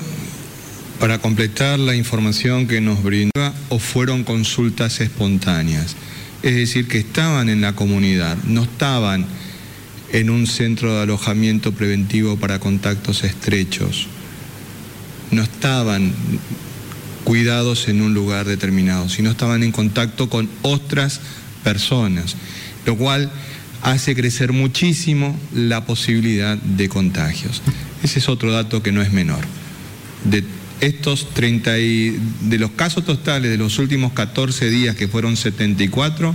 Para 0.98 1.18
completar 1.18 1.78
la 1.78 1.94
información 1.94 2.66
que 2.66 2.80
nos 2.80 3.02
brindó, 3.02 3.32
o 3.68 3.78
fueron 3.78 4.24
consultas 4.24 5.00
espontáneas, 5.00 5.96
es 6.42 6.54
decir, 6.54 6.86
que 6.86 6.98
estaban 6.98 7.48
en 7.48 7.60
la 7.60 7.74
comunidad, 7.74 8.36
no 8.44 8.62
estaban 8.62 9.26
en 10.12 10.30
un 10.30 10.46
centro 10.46 10.94
de 10.94 11.02
alojamiento 11.02 11.72
preventivo 11.72 12.36
para 12.36 12.60
contactos 12.60 13.24
estrechos 13.24 14.08
no 15.32 15.42
estaban 15.42 16.12
cuidados 17.24 17.88
en 17.88 18.00
un 18.00 18.14
lugar 18.14 18.46
determinado, 18.46 19.08
sino 19.08 19.30
estaban 19.30 19.62
en 19.62 19.72
contacto 19.72 20.28
con 20.28 20.48
otras 20.62 21.20
personas, 21.64 22.36
lo 22.86 22.96
cual 22.96 23.32
hace 23.82 24.14
crecer 24.14 24.52
muchísimo 24.52 25.38
la 25.54 25.84
posibilidad 25.84 26.56
de 26.56 26.88
contagios. 26.88 27.62
Ese 28.02 28.18
es 28.18 28.28
otro 28.28 28.52
dato 28.52 28.82
que 28.82 28.92
no 28.92 29.02
es 29.02 29.12
menor. 29.12 29.40
De 30.24 30.44
estos 30.80 31.30
30 31.30 31.72
de 31.72 32.58
los 32.58 32.72
casos 32.72 33.04
totales 33.04 33.50
de 33.50 33.56
los 33.56 33.78
últimos 33.78 34.12
14 34.12 34.68
días 34.68 34.96
que 34.96 35.06
fueron 35.06 35.36
74, 35.36 36.34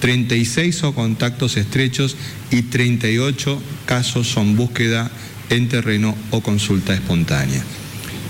36 0.00 0.76
son 0.76 0.92
contactos 0.92 1.56
estrechos 1.56 2.16
y 2.50 2.62
38 2.62 3.62
casos 3.86 4.28
son 4.28 4.56
búsqueda 4.56 5.10
en 5.48 5.68
terreno 5.68 6.14
o 6.30 6.42
consulta 6.42 6.94
espontánea. 6.94 7.62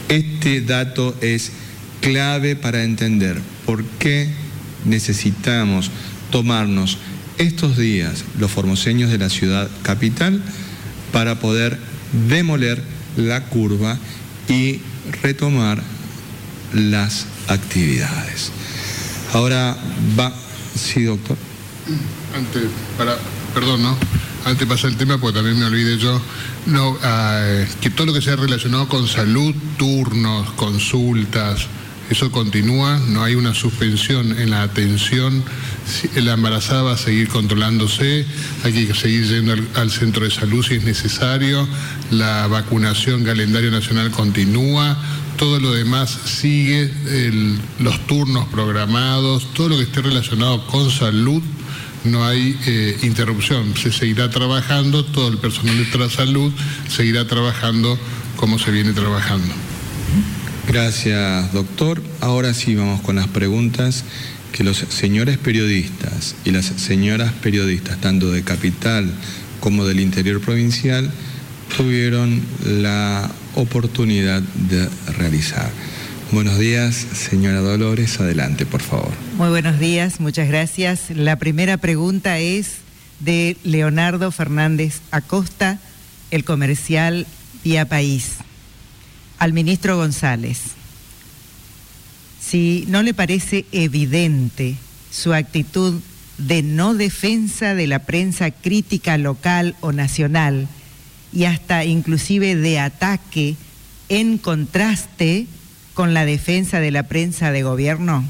Este 0.09 0.63
dato 0.63 1.15
es 1.21 1.53
clave 2.01 2.57
para 2.57 2.83
entender 2.85 3.39
por 3.67 3.85
qué 3.99 4.29
necesitamos 4.85 5.91
tomarnos 6.31 6.99
estos 7.39 7.77
días 7.77 8.25
los 8.39 8.51
formoseños 8.51 9.11
de 9.11 9.19
la 9.19 9.29
ciudad 9.29 9.69
capital 9.83 10.43
para 11.13 11.41
poder 11.41 11.79
demoler 12.29 12.83
la 13.17 13.45
curva 13.45 13.99
y 14.49 14.81
retomar 15.23 15.83
las 16.73 17.27
actividades. 17.49 18.51
Ahora 19.33 19.77
va, 20.19 20.33
sí, 20.75 21.05
doctor. 21.05 21.37
Antes, 22.35 22.65
para, 22.97 23.17
perdón, 23.55 23.83
¿no? 23.83 23.97
Antes 24.45 24.61
de 24.61 24.67
pasar 24.67 24.91
el 24.91 24.97
tema, 24.97 25.19
porque 25.19 25.37
también 25.37 25.59
me 25.59 25.67
olvidé 25.67 25.99
yo, 25.99 26.21
no, 26.67 26.97
ah, 27.03 27.65
que 27.81 27.91
todo 27.91 28.07
lo 28.07 28.13
que 28.13 28.23
sea 28.23 28.37
relacionado 28.37 28.89
con 28.89 29.07
salud, 29.07 29.55
turnos, 29.77 30.51
consultas, 30.53 31.69
eso 32.11 32.33
continúa, 32.33 32.99
no 33.09 33.23
hay 33.23 33.35
una 33.35 33.53
suspensión 33.53 34.39
en 34.39 34.51
la 34.51 34.63
atención, 34.63 35.45
la 36.15 36.35
embarazada 36.35 36.83
va 36.83 36.93
a 36.93 36.97
seguir 36.97 37.29
controlándose, 37.29 38.25
hay 38.65 38.73
que 38.73 38.95
seguir 38.95 39.27
yendo 39.27 39.55
al, 39.75 39.91
centro 39.91 40.25
de 40.25 40.31
salud 40.31 40.65
si 40.65 40.77
es 40.77 40.85
necesario, 40.85 41.69
la 42.11 42.47
vacunación 42.47 43.25
calendario 43.25 43.71
nacional 43.71 44.11
continúa, 44.11 44.97
todo 45.37 45.61
lo 45.61 45.73
demás 45.73 46.19
sigue, 46.25 46.91
los 47.79 48.07
turnos 48.07 48.49
programados, 48.49 49.53
todo 49.53 49.69
lo 49.69 49.77
que 49.77 49.83
esté 49.83 50.01
relacionado 50.01 50.67
con 50.67 50.91
salud 50.91 51.43
no 52.05 52.25
hay 52.25 52.59
eh, 52.67 52.99
interrupción. 53.03 53.77
Se 53.77 53.93
seguirá 53.93 54.31
trabajando, 54.31 55.05
todo 55.05 55.29
el 55.29 55.39
personal 55.39 55.77
de 55.77 55.99
la 55.99 56.11
salud 56.11 56.53
seguirá 56.89 57.27
trabajando 57.27 57.99
como 58.37 58.59
se 58.59 58.71
viene 58.71 58.93
trabajando. 58.93 59.53
Gracias, 60.67 61.53
doctor. 61.53 62.03
Ahora 62.21 62.55
sí 62.55 62.75
vamos 62.75 63.01
con 63.01 63.17
las 63.17 63.27
preguntas 63.29 64.05
que 64.53 64.65
los 64.65 64.77
señores 64.77 65.39
periodistas 65.39 66.35
y 66.45 66.51
las 66.51 66.67
señoras 66.67 67.33
periodistas, 67.43 68.01
tanto 68.01 68.31
de 68.31 68.43
capital 68.43 69.11
como 69.61 69.85
del 69.87 70.01
interior 70.01 70.41
provincial, 70.41 71.11
tuvieron 71.77 72.41
la 72.65 73.31
oportunidad 73.55 74.43
de 74.43 74.89
realizar. 75.17 75.71
Buenos 76.31 76.59
días, 76.59 76.95
señora 76.95 77.61
Dolores. 77.61 78.21
Adelante, 78.21 78.67
por 78.67 78.83
favor. 78.83 79.13
Muy 79.39 79.49
buenos 79.49 79.79
días, 79.79 80.21
muchas 80.21 80.47
gracias. 80.47 81.09
La 81.09 81.37
primera 81.37 81.79
pregunta 81.79 82.39
es 82.39 82.77
de 83.21 83.57
Leonardo 83.65 84.31
Fernández 84.31 85.01
Acosta, 85.11 85.79
el 86.31 86.45
comercial 86.45 87.27
Vía 87.65 87.87
País. 87.89 88.37
Al 89.39 89.55
ministro 89.55 89.97
González, 89.97 90.59
si 92.39 92.85
no 92.89 93.03
le 93.03 93.15
parece 93.15 93.65
evidente 93.73 94.77
su 95.11 95.33
actitud 95.33 95.95
de 96.37 96.63
no 96.63 96.93
defensa 96.93 97.75
de 97.75 97.87
la 97.87 98.01
prensa 98.01 98.51
crítica 98.51 99.17
local 99.17 99.77
o 99.81 99.93
nacional 99.93 100.69
y 101.33 101.45
hasta 101.45 101.87
inclusive 101.87 102.55
de 102.55 102.81
ataque 102.81 103.57
en 104.11 104.37
contraste 104.37 105.47
con 105.99 106.15
la 106.15 106.25
defensa 106.25 106.79
de 106.79 106.93
la 106.93 107.09
prensa 107.09 107.51
de 107.51 107.65
gobierno? 107.65 108.25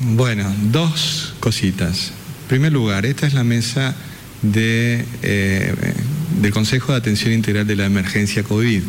Bueno, 0.00 0.54
dos 0.64 1.32
cositas. 1.40 2.12
En 2.42 2.48
primer 2.48 2.72
lugar, 2.72 3.06
esta 3.06 3.26
es 3.26 3.32
la 3.32 3.42
mesa 3.42 3.94
eh, 4.54 5.02
del 6.42 6.52
Consejo 6.52 6.92
de 6.92 6.98
Atención 6.98 7.32
Integral 7.32 7.66
de 7.66 7.74
la 7.74 7.86
Emergencia 7.86 8.42
COVID. 8.42 8.82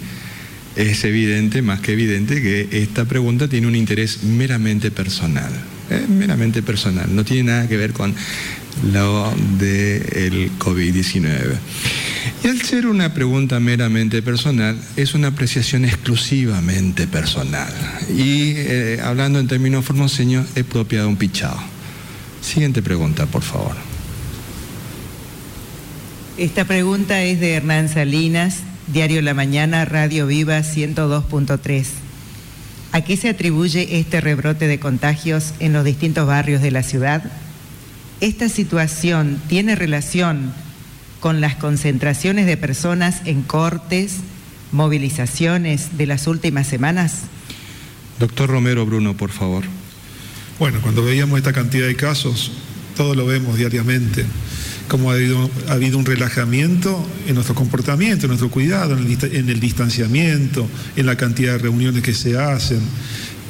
Es 0.75 1.05
evidente, 1.05 1.61
más 1.61 1.79
que 1.79 1.93
evidente, 1.93 2.41
que 2.41 2.67
esta 2.83 3.05
pregunta 3.05 3.47
tiene 3.47 3.67
un 3.67 3.77
interés 3.77 4.23
meramente 4.23 4.91
personal. 4.91 5.53
Eh, 5.89 6.05
meramente 6.09 6.61
personal, 6.61 7.15
no 7.15 7.23
tiene 7.23 7.43
nada 7.43 7.69
que 7.69 7.77
ver 7.77 7.93
con 7.93 8.13
lo 8.91 9.33
del 9.57 10.51
COVID-19. 10.59 11.55
Y 12.43 12.47
al 12.47 12.61
ser 12.61 12.87
una 12.87 13.13
pregunta 13.13 13.59
meramente 13.59 14.21
personal, 14.21 14.77
es 14.95 15.13
una 15.13 15.29
apreciación 15.29 15.85
exclusivamente 15.85 17.07
personal. 17.07 17.73
Y 18.09 18.53
eh, 18.55 18.99
hablando 19.03 19.39
en 19.39 19.47
términos 19.47 19.85
formoseños, 19.85 20.47
es 20.55 20.63
propia 20.63 21.01
de 21.01 21.07
un 21.07 21.17
pichado. 21.17 21.57
Siguiente 22.41 22.81
pregunta, 22.81 23.25
por 23.25 23.41
favor. 23.41 23.75
Esta 26.37 26.65
pregunta 26.65 27.21
es 27.23 27.39
de 27.39 27.53
Hernán 27.53 27.89
Salinas, 27.89 28.59
Diario 28.87 29.21
La 29.21 29.33
Mañana, 29.33 29.85
Radio 29.85 30.27
Viva 30.27 30.59
102.3. 30.59 31.85
¿A 32.91 33.01
qué 33.01 33.17
se 33.17 33.29
atribuye 33.29 33.99
este 33.99 34.21
rebrote 34.21 34.67
de 34.67 34.79
contagios 34.79 35.53
en 35.59 35.73
los 35.73 35.85
distintos 35.85 36.27
barrios 36.27 36.61
de 36.61 36.71
la 36.71 36.83
ciudad? 36.83 37.23
¿Esta 38.19 38.49
situación 38.49 39.41
tiene 39.47 39.75
relación 39.75 40.53
con 41.23 41.39
las 41.39 41.55
concentraciones 41.55 42.45
de 42.45 42.57
personas 42.57 43.21
en 43.23 43.43
cortes, 43.43 44.15
movilizaciones 44.73 45.97
de 45.97 46.05
las 46.05 46.27
últimas 46.27 46.67
semanas? 46.67 47.21
Doctor 48.19 48.49
Romero 48.49 48.85
Bruno, 48.85 49.15
por 49.15 49.31
favor. 49.31 49.63
Bueno, 50.59 50.81
cuando 50.81 51.01
veíamos 51.01 51.37
esta 51.37 51.53
cantidad 51.53 51.87
de 51.87 51.95
casos, 51.95 52.51
todo 52.97 53.15
lo 53.15 53.25
vemos 53.25 53.57
diariamente, 53.57 54.25
como 54.89 55.11
ha 55.11 55.13
habido, 55.13 55.49
ha 55.69 55.71
habido 55.71 55.97
un 55.97 56.05
relajamiento 56.05 57.07
en 57.25 57.35
nuestro 57.35 57.55
comportamiento, 57.55 58.25
en 58.25 58.31
nuestro 58.31 58.51
cuidado, 58.51 58.97
en 58.97 59.07
el, 59.09 59.33
en 59.33 59.49
el 59.49 59.61
distanciamiento, 59.61 60.67
en 60.97 61.05
la 61.05 61.15
cantidad 61.15 61.53
de 61.53 61.59
reuniones 61.59 62.03
que 62.03 62.13
se 62.13 62.37
hacen, 62.37 62.81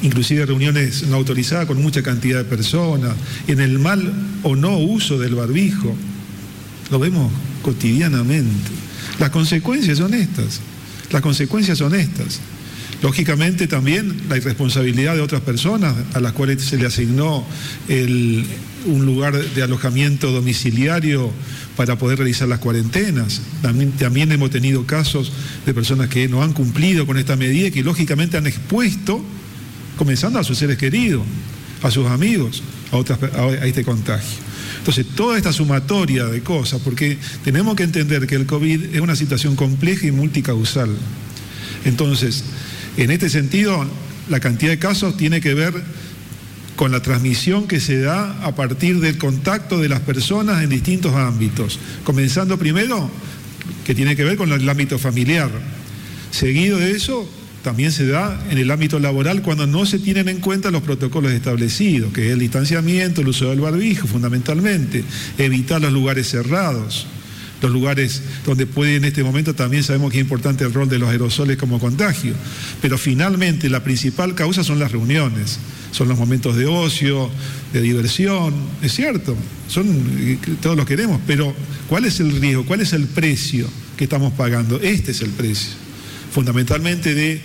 inclusive 0.00 0.46
reuniones 0.46 1.08
no 1.08 1.16
autorizadas 1.16 1.66
con 1.66 1.82
mucha 1.82 2.04
cantidad 2.04 2.38
de 2.38 2.44
personas, 2.44 3.16
en 3.48 3.58
el 3.58 3.80
mal 3.80 4.12
o 4.44 4.54
no 4.54 4.78
uso 4.78 5.18
del 5.18 5.34
barbijo. 5.34 5.92
Lo 6.92 7.00
vemos 7.00 7.32
cotidianamente. 7.64 8.70
Las 9.18 9.30
consecuencias 9.30 9.98
son 9.98 10.14
estas. 10.14 10.60
Las 11.10 11.22
consecuencias 11.22 11.78
son 11.78 11.94
estas. 11.94 12.40
Lógicamente 13.02 13.66
también 13.66 14.22
la 14.28 14.36
irresponsabilidad 14.36 15.16
de 15.16 15.20
otras 15.20 15.40
personas 15.40 15.94
a 16.14 16.20
las 16.20 16.32
cuales 16.32 16.62
se 16.62 16.76
le 16.76 16.86
asignó 16.86 17.44
un 17.88 19.06
lugar 19.06 19.36
de 19.36 19.62
alojamiento 19.62 20.30
domiciliario 20.30 21.32
para 21.76 21.98
poder 21.98 22.18
realizar 22.18 22.48
las 22.48 22.60
cuarentenas. 22.60 23.40
También, 23.62 23.92
también 23.92 24.30
hemos 24.30 24.50
tenido 24.50 24.86
casos 24.86 25.32
de 25.66 25.74
personas 25.74 26.08
que 26.08 26.28
no 26.28 26.42
han 26.42 26.52
cumplido 26.52 27.06
con 27.06 27.18
esta 27.18 27.36
medida 27.36 27.68
y 27.68 27.70
que 27.72 27.82
lógicamente 27.82 28.36
han 28.36 28.46
expuesto 28.46 29.24
comenzando 29.96 30.38
a 30.38 30.44
sus 30.44 30.58
seres 30.58 30.78
queridos, 30.78 31.22
a 31.82 31.90
sus 31.90 32.06
amigos, 32.06 32.62
a, 32.92 32.96
otras, 32.96 33.18
a 33.22 33.66
este 33.66 33.84
contagio. 33.84 34.38
Entonces, 34.84 35.06
toda 35.16 35.38
esta 35.38 35.50
sumatoria 35.50 36.26
de 36.26 36.42
cosas, 36.42 36.78
porque 36.84 37.16
tenemos 37.42 37.74
que 37.74 37.84
entender 37.84 38.26
que 38.26 38.34
el 38.34 38.44
COVID 38.44 38.94
es 38.94 39.00
una 39.00 39.16
situación 39.16 39.56
compleja 39.56 40.06
y 40.06 40.10
multicausal. 40.10 40.90
Entonces, 41.86 42.44
en 42.98 43.10
este 43.10 43.30
sentido, 43.30 43.82
la 44.28 44.40
cantidad 44.40 44.72
de 44.72 44.78
casos 44.78 45.16
tiene 45.16 45.40
que 45.40 45.54
ver 45.54 45.72
con 46.76 46.92
la 46.92 47.00
transmisión 47.00 47.66
que 47.66 47.80
se 47.80 47.98
da 47.98 48.44
a 48.44 48.54
partir 48.56 49.00
del 49.00 49.16
contacto 49.16 49.78
de 49.80 49.88
las 49.88 50.00
personas 50.00 50.62
en 50.62 50.68
distintos 50.68 51.14
ámbitos, 51.14 51.78
comenzando 52.04 52.58
primero 52.58 53.10
que 53.86 53.94
tiene 53.94 54.14
que 54.14 54.24
ver 54.24 54.36
con 54.36 54.52
el 54.52 54.68
ámbito 54.68 54.98
familiar. 54.98 55.50
Seguido 56.30 56.76
de 56.76 56.90
eso, 56.90 57.26
también 57.64 57.92
se 57.92 58.06
da 58.06 58.38
en 58.50 58.58
el 58.58 58.70
ámbito 58.70 59.00
laboral 59.00 59.40
cuando 59.40 59.66
no 59.66 59.86
se 59.86 59.98
tienen 59.98 60.28
en 60.28 60.40
cuenta 60.40 60.70
los 60.70 60.82
protocolos 60.82 61.32
establecidos, 61.32 62.12
que 62.12 62.26
es 62.26 62.32
el 62.32 62.38
distanciamiento, 62.38 63.22
el 63.22 63.28
uso 63.28 63.48
del 63.48 63.60
barbijo 63.60 64.06
fundamentalmente, 64.06 65.02
evitar 65.38 65.80
los 65.80 65.90
lugares 65.90 66.28
cerrados, 66.28 67.06
los 67.62 67.72
lugares 67.72 68.20
donde 68.44 68.66
puede 68.66 68.96
en 68.96 69.06
este 69.06 69.24
momento 69.24 69.54
también 69.54 69.82
sabemos 69.82 70.12
que 70.12 70.18
es 70.18 70.22
importante 70.22 70.62
el 70.62 70.74
rol 70.74 70.90
de 70.90 70.98
los 70.98 71.08
aerosoles 71.08 71.56
como 71.56 71.78
contagio, 71.78 72.34
pero 72.82 72.98
finalmente 72.98 73.70
la 73.70 73.82
principal 73.82 74.34
causa 74.34 74.62
son 74.62 74.78
las 74.78 74.92
reuniones, 74.92 75.58
son 75.90 76.08
los 76.08 76.18
momentos 76.18 76.56
de 76.56 76.66
ocio, 76.66 77.30
de 77.72 77.80
diversión, 77.80 78.52
es 78.82 78.92
cierto, 78.92 79.34
son 79.68 80.38
todos 80.60 80.76
los 80.76 80.84
queremos, 80.84 81.18
pero 81.26 81.54
¿cuál 81.88 82.04
es 82.04 82.20
el 82.20 82.30
riesgo? 82.42 82.66
¿Cuál 82.66 82.82
es 82.82 82.92
el 82.92 83.06
precio 83.06 83.66
que 83.96 84.04
estamos 84.04 84.34
pagando? 84.34 84.78
Este 84.82 85.12
es 85.12 85.22
el 85.22 85.30
precio 85.30 85.83
fundamentalmente 86.34 87.14
de 87.14 87.40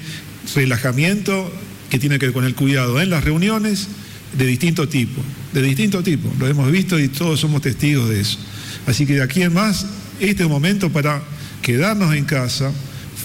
relajamiento 0.56 1.54
que 1.92 2.00
tiene 2.00 2.18
que 2.18 2.26
ver 2.26 2.34
con 2.34 2.44
el 2.44 2.56
cuidado 2.56 3.00
en 3.00 3.12
las 3.12 3.24
reuniones 3.24 3.88
de 4.36 4.48
distinto 4.48 4.90
tipo, 4.90 5.22
de 5.54 5.62
distinto 5.62 6.02
tipo, 6.02 6.28
lo 6.40 6.48
hemos 6.48 6.72
visto 6.72 7.00
y 7.00 7.08
todos 7.08 7.40
somos 7.40 7.62
testigos 7.62 8.10
de 8.10 8.22
eso. 8.22 8.40
Así 8.88 9.06
que 9.06 9.14
de 9.14 9.22
aquí 9.22 9.44
en 9.44 9.54
más, 9.54 9.86
este 10.20 10.42
es 10.42 10.48
un 10.48 10.52
momento 10.52 10.92
para 10.92 11.22
quedarnos 11.62 12.16
en 12.16 12.26
casa, 12.26 12.72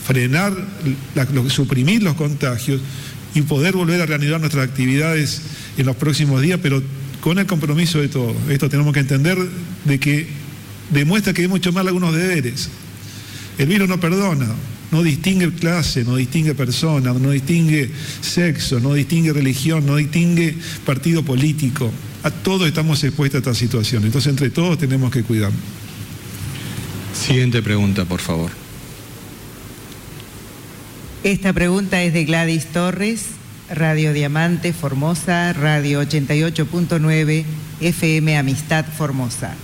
frenar, 0.06 0.52
suprimir 1.48 2.02
los 2.02 2.14
contagios 2.14 2.82
y 3.34 3.40
poder 3.42 3.74
volver 3.74 4.02
a 4.02 4.06
reanudar 4.06 4.40
nuestras 4.40 4.68
actividades 4.68 5.40
en 5.78 5.86
los 5.86 5.96
próximos 5.96 6.42
días, 6.42 6.60
pero 6.62 6.82
con 7.22 7.38
el 7.38 7.46
compromiso 7.46 8.00
de 8.00 8.08
todos. 8.08 8.36
Esto 8.50 8.68
tenemos 8.68 8.92
que 8.92 9.00
entender 9.00 9.38
de 9.86 9.98
que 9.98 10.26
demuestra 10.90 11.32
que 11.32 11.42
hay 11.42 11.48
mucho 11.48 11.72
más 11.72 11.86
algunos 11.86 12.14
deberes. 12.14 12.68
El 13.56 13.66
virus 13.66 13.88
no 13.88 13.98
perdona, 13.98 14.46
no 14.94 15.02
distingue 15.02 15.50
clase, 15.50 16.04
no 16.04 16.14
distingue 16.14 16.54
persona, 16.54 17.12
no 17.12 17.30
distingue 17.30 17.90
sexo, 18.20 18.78
no 18.78 18.94
distingue 18.94 19.32
religión, 19.32 19.84
no 19.84 19.96
distingue 19.96 20.56
partido 20.86 21.24
político. 21.24 21.90
A 22.22 22.30
todos 22.30 22.68
estamos 22.68 23.02
expuestos 23.02 23.38
a 23.38 23.40
esta 23.40 23.54
situación. 23.54 24.04
Entonces, 24.04 24.30
entre 24.30 24.50
todos 24.50 24.78
tenemos 24.78 25.10
que 25.10 25.24
cuidarnos. 25.24 25.60
Siguiente 27.12 27.60
pregunta, 27.60 28.04
por 28.04 28.20
favor. 28.20 28.52
Esta 31.24 31.52
pregunta 31.52 32.00
es 32.00 32.12
de 32.12 32.24
Gladys 32.24 32.66
Torres, 32.66 33.24
Radio 33.68 34.12
Diamante 34.12 34.72
Formosa, 34.72 35.54
Radio 35.54 36.02
88.9, 36.02 37.44
FM 37.80 38.38
Amistad 38.38 38.84
Formosa. 38.96 39.56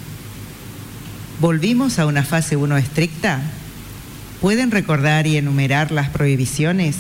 ¿Volvimos 1.41 2.01
a 2.01 2.07
una 2.07 2.25
fase 2.25 2.57
1 2.57 2.77
estricta? 2.79 3.60
¿Pueden 4.41 4.71
recordar 4.71 5.27
y 5.27 5.37
enumerar 5.37 5.93
las 5.93 6.09
prohibiciones? 6.09 6.97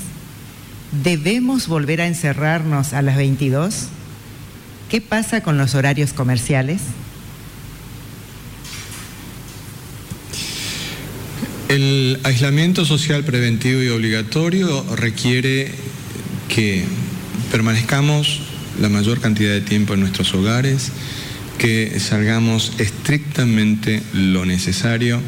¿Debemos 1.03 1.69
volver 1.69 2.03
a 2.03 2.07
encerrarnos 2.07 2.93
a 2.93 3.01
las 3.01 3.17
22? 3.17 3.87
¿Qué 4.91 5.01
pasa 5.01 5.43
con 5.43 5.57
los 5.57 5.75
horarios 5.75 6.13
comerciales? 6.13 6.83
El 11.69 12.21
aislamiento 12.25 12.85
social 12.85 13.25
preventivo 13.25 13.83
y 13.83 13.89
obligatorio 13.89 14.85
requiere 14.97 15.73
que 16.55 16.85
permanezcamos 17.51 18.43
la 18.79 18.91
mayor 18.91 19.19
cantidad 19.19 19.53
de 19.53 19.63
tiempo 19.63 19.95
en 19.95 20.01
nuestros 20.01 20.35
hogares, 20.35 20.91
que 21.57 21.99
salgamos 22.01 22.73
estrictamente 22.79 24.03
lo 24.13 24.45
necesario 24.45 25.23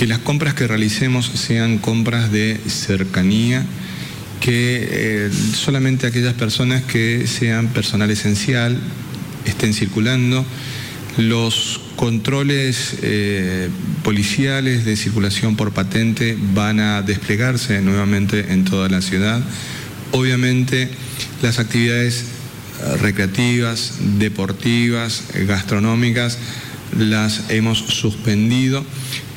que 0.00 0.06
las 0.06 0.20
compras 0.20 0.54
que 0.54 0.66
realicemos 0.66 1.26
sean 1.26 1.76
compras 1.76 2.32
de 2.32 2.58
cercanía, 2.68 3.66
que 4.40 4.88
eh, 4.90 5.30
solamente 5.54 6.06
aquellas 6.06 6.32
personas 6.32 6.82
que 6.84 7.26
sean 7.26 7.68
personal 7.68 8.10
esencial 8.10 8.78
estén 9.44 9.74
circulando, 9.74 10.42
los 11.18 11.82
controles 11.96 12.94
eh, 13.02 13.68
policiales 14.02 14.86
de 14.86 14.96
circulación 14.96 15.54
por 15.54 15.72
patente 15.72 16.34
van 16.54 16.80
a 16.80 17.02
desplegarse 17.02 17.82
nuevamente 17.82 18.54
en 18.54 18.64
toda 18.64 18.88
la 18.88 19.02
ciudad. 19.02 19.42
Obviamente 20.12 20.88
las 21.42 21.58
actividades 21.58 22.24
recreativas, 23.02 23.96
deportivas, 24.18 25.24
gastronómicas, 25.46 26.38
las 26.98 27.50
hemos 27.50 27.80
suspendido 27.80 28.82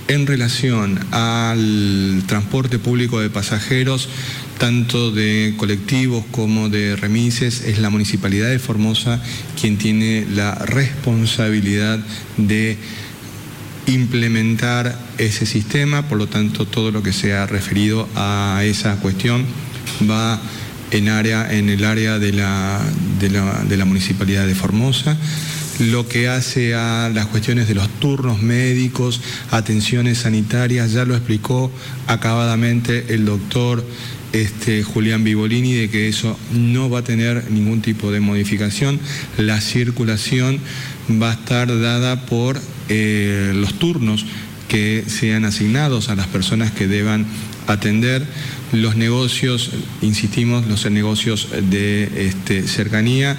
en 0.08 0.28
relación 0.28 1.00
al 1.12 2.24
transporte 2.28 2.80
público 2.80 3.20
de 3.20 3.30
pasajeros, 3.30 4.10
tanto 4.58 5.12
de 5.12 5.54
colectivos 5.58 6.24
como 6.32 6.70
de 6.70 6.96
remises, 6.96 7.62
es 7.62 7.80
la 7.80 7.90
Municipalidad 7.90 8.50
de 8.50 8.60
Formosa 8.60 9.22
quien 9.60 9.78
tiene 9.78 10.26
la 10.34 10.56
responsabilidad 10.56 12.00
de 12.38 12.78
implementar 13.88 14.98
ese 15.18 15.46
sistema, 15.46 16.08
por 16.08 16.18
lo 16.18 16.28
tanto 16.28 16.66
todo 16.66 16.92
lo 16.92 17.04
que 17.04 17.14
sea 17.14 17.46
referido 17.48 18.08
a 18.16 18.62
esa 18.64 18.96
cuestión 18.98 19.46
va 20.10 20.40
en, 20.92 21.10
área, 21.10 21.54
en 21.54 21.70
el 21.70 21.84
área 21.84 22.20
de 22.20 22.32
la, 22.32 22.80
de 23.20 23.30
la, 23.30 23.64
de 23.64 23.78
la 23.78 23.86
Municipalidad 23.86 24.46
de 24.46 24.56
Formosa 24.56 25.18
lo 25.80 26.08
que 26.08 26.28
hace 26.28 26.76
a 26.76 27.10
las 27.14 27.28
cuestiones 27.28 27.68
de 27.68 27.76
los 27.76 27.90
turnos 28.00 28.42
médicos, 28.42 29.22
atenciones 29.52 30.20
sanitarias, 30.20 30.92
ya 30.92 31.06
lo 31.06 31.16
explicó 31.16 31.72
acabadamente 32.08 33.14
el 33.14 33.26
doctor 33.26 33.84
este, 34.34 34.84
Julián 34.84 35.24
Vivolini 35.24 35.74
de 35.74 35.90
que 35.90 36.08
eso 36.08 36.38
no 36.52 36.90
va 36.90 37.00
a 37.00 37.04
tener 37.04 37.50
ningún 37.52 37.82
tipo 37.82 38.12
de 38.12 38.20
modificación. 38.20 39.00
La 39.38 39.62
circulación 39.62 40.60
va 41.22 41.32
a 41.32 41.34
estar 41.34 41.68
dada 41.80 42.26
por 42.26 42.60
eh, 42.90 43.52
los 43.56 43.78
turnos 43.80 44.26
que 44.68 45.04
sean 45.08 45.46
asignados 45.46 46.10
a 46.10 46.16
las 46.16 46.28
personas 46.28 46.72
que 46.72 46.88
deban 46.88 47.28
atender 47.68 48.26
los 48.72 48.96
negocios, 48.96 49.72
insistimos, 50.02 50.66
los 50.68 50.90
negocios 50.90 51.50
de 51.70 52.28
este, 52.28 52.68
cercanía 52.68 53.38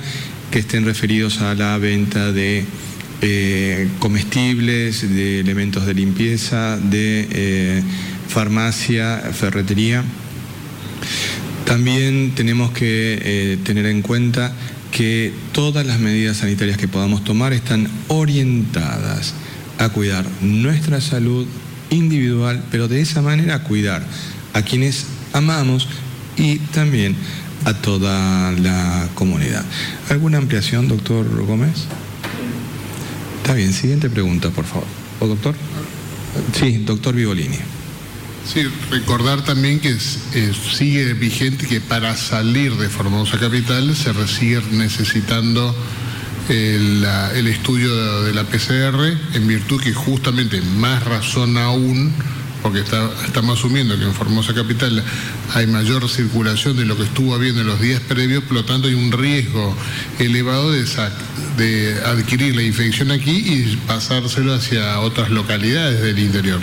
que 0.55 0.61
estén 0.61 0.85
referidos 0.85 1.41
a 1.41 1.53
la 1.57 1.77
venta 1.79 2.31
de 2.31 2.65
eh, 3.23 3.89
comestibles, 3.99 5.03
de 5.03 5.41
elementos 5.41 5.85
de 5.85 5.95
limpieza, 5.95 6.79
de 6.79 7.27
eh, 7.29 7.83
farmacia, 8.29 9.19
ferretería. 9.33 10.05
También 11.65 12.37
tenemos 12.37 12.71
que 12.71 13.19
eh, 13.21 13.59
tener 13.65 13.87
en 13.87 14.01
cuenta 14.01 14.53
que 14.93 15.33
todas 15.51 15.85
las 15.85 15.99
medidas 15.99 16.37
sanitarias 16.37 16.79
que 16.79 16.87
podamos 16.87 17.25
tomar 17.25 17.53
están 17.53 17.89
orientadas 18.07 19.35
a 19.79 19.89
cuidar 19.89 20.25
nuestra 20.41 21.01
salud 21.01 21.49
individual, 21.91 22.63
pero 22.71 22.87
de 22.87 23.01
esa 23.01 23.23
manera 23.23 23.65
cuidar 23.65 24.07
a 24.53 24.63
quienes 24.63 25.07
amamos 25.33 25.89
y 26.37 26.59
también 26.59 27.17
a 27.65 27.75
toda 27.75 28.53
la 28.53 29.09
comunidad. 29.15 29.65
¿Alguna 30.11 30.39
ampliación, 30.39 30.89
doctor 30.89 31.27
Gómez? 31.45 31.87
Está 33.43 33.55
bien, 33.55 33.73
siguiente 33.73 34.09
pregunta, 34.11 34.51
por 34.51 34.65
favor. 34.65 34.87
¿O 35.21 35.27
doctor? 35.27 35.55
Sí, 36.59 36.79
doctor 36.79 37.15
Vivolini. 37.15 37.59
Sí, 38.47 38.63
recordar 38.91 39.43
también 39.43 39.81
que 39.81 39.91
eh, 39.91 40.53
sigue 40.77 41.15
vigente 41.15 41.67
que 41.67 41.81
para 41.81 42.15
salir 42.17 42.77
de 42.77 42.91
Formosa 42.91 43.39
Capital 43.39 43.95
se 43.97 44.13
sigue 44.29 44.61
necesitando 44.73 45.75
el, 46.51 47.07
el 47.35 47.47
estudio 47.47 48.23
de 48.23 48.35
la 48.35 48.45
PCR, 48.45 49.17
en 49.35 49.49
virtud 49.49 49.81
que 49.81 49.95
justamente 49.95 50.61
más 50.61 51.03
razón 51.05 51.57
aún 51.57 52.13
porque 52.65 52.81
estamos 52.81 53.59
asumiendo 53.59 53.99
que 53.99 54.05
en 54.05 54.15
Formosa 54.15 54.55
Capital 54.55 55.05
hay 55.53 55.67
mayor 55.67 56.09
circulación 56.09 56.79
de 56.79 56.87
lo 56.87 56.97
que 56.97 57.03
estuvo 57.03 57.35
habiendo 57.35 57.61
en 57.61 57.67
los 57.67 57.79
días 57.79 58.01
previos, 58.01 58.43
por 58.45 58.55
lo 58.55 58.65
tanto 58.65 58.89
hay 58.89 58.95
un 58.95 59.13
riesgo 59.13 59.77
elevado 60.19 60.73
de, 60.73 60.83
de 61.59 62.01
adquirir 62.07 62.57
la 62.57 62.63
infección 62.63 63.11
aquí 63.11 63.33
y 63.33 63.77
pasárselo 63.87 64.55
hacia 64.55 64.99
otras 65.01 65.29
localidades 65.29 66.01
del 66.01 66.19
interior. 66.19 66.59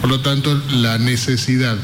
Por 0.00 0.08
lo 0.08 0.20
tanto, 0.20 0.58
la 0.70 0.96
necesidad 0.96 1.76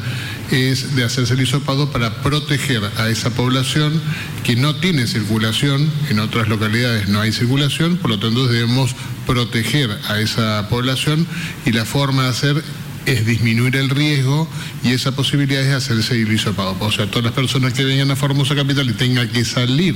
es 0.50 0.96
de 0.96 1.04
hacerse 1.04 1.34
el 1.34 1.42
hisopado 1.42 1.92
para 1.92 2.22
proteger 2.22 2.82
a 2.96 3.10
esa 3.10 3.28
población 3.28 4.00
que 4.44 4.56
no 4.56 4.76
tiene 4.76 5.06
circulación, 5.06 5.92
en 6.08 6.20
otras 6.20 6.48
localidades 6.48 7.10
no 7.10 7.20
hay 7.20 7.32
circulación, 7.32 7.98
por 7.98 8.12
lo 8.12 8.18
tanto 8.18 8.46
debemos 8.46 8.96
proteger 9.26 9.90
a 10.08 10.20
esa 10.20 10.66
población 10.70 11.26
y 11.66 11.72
la 11.72 11.84
forma 11.84 12.22
de 12.22 12.28
hacer 12.30 12.64
es 13.08 13.24
disminuir 13.24 13.76
el 13.76 13.88
riesgo 13.88 14.48
y 14.84 14.92
esa 14.92 15.12
posibilidad 15.12 15.62
es 15.62 15.74
hacerse 15.74 16.18
hisopado. 16.18 16.76
O 16.80 16.92
sea, 16.92 17.06
todas 17.06 17.24
las 17.24 17.32
personas 17.32 17.72
que 17.72 17.84
vengan 17.84 18.10
a 18.10 18.16
Formosa 18.16 18.54
Capital 18.54 18.88
y 18.90 18.92
tengan 18.92 19.28
que 19.28 19.44
salir 19.44 19.94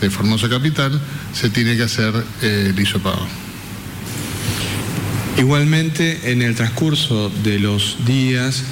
de 0.00 0.10
Formosa 0.10 0.48
Capital, 0.48 1.00
se 1.32 1.50
tiene 1.50 1.76
que 1.76 1.82
hacer 1.82 2.14
eh, 2.42 2.72
el 2.74 2.80
hisopado. 2.80 3.26
Igualmente, 5.38 6.32
en 6.32 6.40
el 6.40 6.54
transcurso 6.54 7.30
de 7.44 7.58
los 7.58 7.98
días 8.06 8.64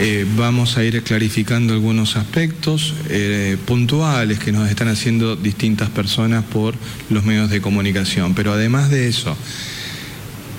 eh, 0.00 0.26
vamos 0.36 0.76
a 0.76 0.84
ir 0.84 1.02
clarificando 1.02 1.74
algunos 1.74 2.16
aspectos 2.16 2.94
eh, 3.08 3.56
puntuales 3.66 4.38
que 4.38 4.50
nos 4.50 4.68
están 4.68 4.88
haciendo 4.88 5.36
distintas 5.36 5.90
personas 5.90 6.44
por 6.44 6.74
los 7.10 7.24
medios 7.24 7.50
de 7.50 7.60
comunicación. 7.60 8.34
Pero 8.34 8.52
además 8.52 8.90
de 8.90 9.08
eso, 9.08 9.36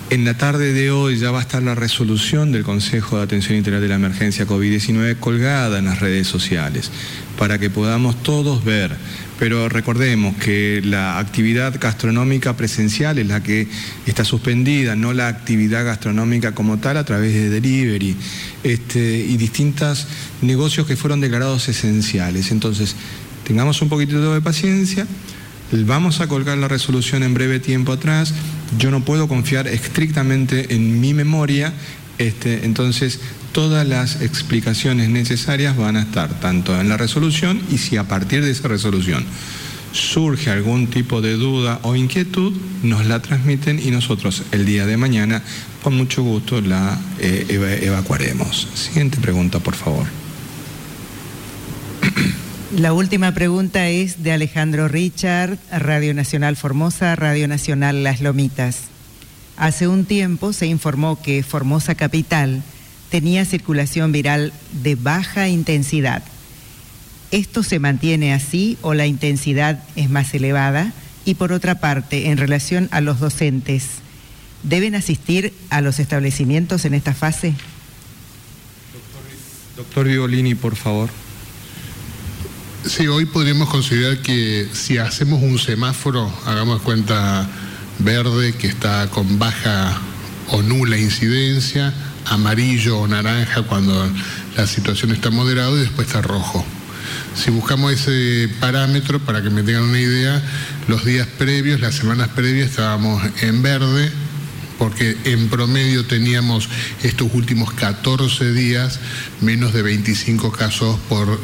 en 0.09 0.23
la 0.23 0.37
tarde 0.37 0.71
de 0.71 0.89
hoy 0.89 1.17
ya 1.17 1.31
va 1.31 1.39
a 1.39 1.41
estar 1.41 1.61
la 1.61 1.75
resolución 1.75 2.51
del 2.53 2.63
Consejo 2.63 3.17
de 3.17 3.23
Atención 3.23 3.57
Integral 3.57 3.81
de 3.81 3.89
la 3.89 3.95
Emergencia 3.95 4.47
COVID-19 4.47 5.17
colgada 5.19 5.79
en 5.79 5.85
las 5.85 5.99
redes 5.99 6.27
sociales 6.27 6.91
para 7.37 7.59
que 7.59 7.69
podamos 7.69 8.21
todos 8.23 8.63
ver. 8.63 8.95
Pero 9.37 9.67
recordemos 9.69 10.35
que 10.37 10.81
la 10.83 11.19
actividad 11.19 11.75
gastronómica 11.79 12.55
presencial 12.55 13.19
es 13.19 13.27
la 13.27 13.43
que 13.43 13.67
está 14.05 14.23
suspendida, 14.23 14.95
no 14.95 15.13
la 15.13 15.27
actividad 15.27 15.85
gastronómica 15.85 16.53
como 16.55 16.77
tal 16.77 16.97
a 16.97 17.03
través 17.03 17.33
de 17.33 17.49
delivery 17.49 18.15
este, 18.63 19.19
y 19.19 19.35
distintos 19.37 20.07
negocios 20.41 20.87
que 20.87 20.95
fueron 20.95 21.19
declarados 21.19 21.67
esenciales. 21.67 22.51
Entonces, 22.51 22.95
tengamos 23.43 23.81
un 23.81 23.89
poquitito 23.89 24.33
de 24.33 24.41
paciencia. 24.41 25.05
Vamos 25.71 26.21
a 26.21 26.27
colgar 26.27 26.57
la 26.57 26.69
resolución 26.69 27.23
en 27.23 27.33
breve 27.33 27.59
tiempo 27.59 27.91
atrás. 27.91 28.33
Yo 28.77 28.91
no 28.91 29.03
puedo 29.03 29.27
confiar 29.27 29.67
estrictamente 29.67 30.75
en 30.75 30.99
mi 30.99 31.13
memoria, 31.13 31.73
este, 32.17 32.65
entonces 32.65 33.19
todas 33.51 33.87
las 33.87 34.21
explicaciones 34.21 35.09
necesarias 35.09 35.77
van 35.77 35.95
a 35.95 36.01
estar 36.01 36.39
tanto 36.39 36.79
en 36.79 36.89
la 36.89 36.97
resolución 36.97 37.61
y 37.71 37.77
si 37.77 37.97
a 37.97 38.07
partir 38.07 38.43
de 38.43 38.51
esa 38.51 38.67
resolución 38.67 39.25
surge 39.93 40.51
algún 40.51 40.87
tipo 40.87 41.21
de 41.21 41.33
duda 41.33 41.79
o 41.83 41.95
inquietud, 41.95 42.53
nos 42.83 43.05
la 43.05 43.21
transmiten 43.21 43.79
y 43.83 43.91
nosotros 43.91 44.43
el 44.51 44.65
día 44.65 44.85
de 44.85 44.97
mañana 44.97 45.41
con 45.81 45.95
mucho 45.95 46.23
gusto 46.23 46.61
la 46.61 46.99
eh, 47.19 47.79
evacuaremos. 47.81 48.67
Siguiente 48.73 49.17
pregunta, 49.19 49.59
por 49.59 49.75
favor. 49.75 50.26
La 52.75 52.91
última 52.91 53.33
pregunta 53.33 53.87
es 53.87 54.23
de 54.23 54.33
Alejandro 54.33 54.89
Richard, 54.89 55.57
Radio 55.71 56.13
Nacional 56.13 56.57
Formosa, 56.57 57.15
Radio 57.15 57.47
Nacional 57.47 58.03
Las 58.03 58.19
Lomitas. 58.19 58.79
Hace 59.55 59.87
un 59.87 60.03
tiempo 60.03 60.51
se 60.51 60.67
informó 60.67 61.21
que 61.21 61.43
Formosa 61.43 61.95
Capital 61.95 62.61
tenía 63.09 63.45
circulación 63.45 64.11
viral 64.11 64.51
de 64.83 64.95
baja 64.95 65.47
intensidad. 65.47 66.23
¿Esto 67.31 67.63
se 67.63 67.79
mantiene 67.79 68.33
así 68.33 68.77
o 68.81 68.93
la 68.93 69.07
intensidad 69.07 69.81
es 69.95 70.09
más 70.09 70.33
elevada? 70.33 70.91
Y 71.23 71.35
por 71.35 71.53
otra 71.53 71.79
parte, 71.79 72.27
en 72.27 72.37
relación 72.37 72.89
a 72.91 72.99
los 72.99 73.21
docentes, 73.21 73.85
¿deben 74.63 74.93
asistir 74.93 75.53
a 75.69 75.79
los 75.79 75.99
establecimientos 75.99 76.83
en 76.83 76.95
esta 76.95 77.13
fase? 77.13 77.53
Doctor, 79.77 80.05
Violini, 80.07 80.53
por 80.53 80.75
favor. 80.75 81.09
Sí, 82.87 83.05
hoy 83.07 83.25
podríamos 83.25 83.67
considerar 83.67 84.19
que 84.19 84.69
si 84.71 84.97
hacemos 84.97 85.43
un 85.43 85.59
semáforo, 85.59 86.31
hagamos 86.45 86.81
cuenta 86.81 87.45
verde 87.99 88.53
que 88.53 88.67
está 88.67 89.09
con 89.09 89.37
baja 89.37 89.99
o 90.51 90.61
nula 90.61 90.97
incidencia, 90.97 91.93
amarillo 92.25 92.99
o 92.99 93.07
naranja 93.07 93.63
cuando 93.63 94.09
la 94.55 94.67
situación 94.67 95.11
está 95.11 95.29
moderada 95.29 95.71
y 95.73 95.81
después 95.81 96.07
está 96.07 96.21
rojo. 96.21 96.65
Si 97.35 97.51
buscamos 97.51 97.91
ese 97.91 98.47
parámetro, 98.61 99.19
para 99.19 99.43
que 99.43 99.49
me 99.49 99.63
tengan 99.63 99.83
una 99.83 99.99
idea, 99.99 100.41
los 100.87 101.03
días 101.03 101.27
previos, 101.37 101.81
las 101.81 101.93
semanas 101.93 102.29
previas 102.29 102.69
estábamos 102.69 103.21
en 103.41 103.61
verde, 103.61 104.09
porque 104.77 105.17
en 105.25 105.49
promedio 105.49 106.05
teníamos 106.05 106.69
estos 107.03 107.29
últimos 107.33 107.73
14 107.73 108.53
días 108.53 108.99
menos 109.41 109.73
de 109.73 109.81
25 109.81 110.51
casos 110.51 110.97
por 111.09 111.39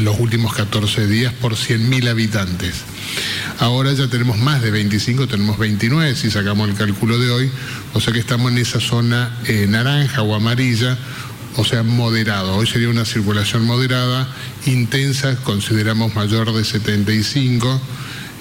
los 0.00 0.18
últimos 0.18 0.54
14 0.54 1.06
días 1.06 1.32
por 1.32 1.54
100.000 1.54 2.08
habitantes. 2.08 2.74
Ahora 3.58 3.92
ya 3.92 4.08
tenemos 4.08 4.38
más 4.38 4.62
de 4.62 4.70
25, 4.70 5.28
tenemos 5.28 5.58
29 5.58 6.16
si 6.16 6.30
sacamos 6.30 6.68
el 6.68 6.74
cálculo 6.74 7.18
de 7.18 7.30
hoy, 7.30 7.50
o 7.92 8.00
sea 8.00 8.12
que 8.12 8.18
estamos 8.18 8.50
en 8.52 8.58
esa 8.58 8.80
zona 8.80 9.38
eh, 9.46 9.66
naranja 9.68 10.22
o 10.22 10.34
amarilla, 10.34 10.98
o 11.56 11.64
sea, 11.64 11.82
moderado. 11.82 12.56
Hoy 12.56 12.66
sería 12.66 12.88
una 12.88 13.04
circulación 13.04 13.64
moderada, 13.64 14.28
intensa, 14.66 15.36
consideramos 15.36 16.14
mayor 16.14 16.52
de 16.52 16.64
75. 16.64 17.80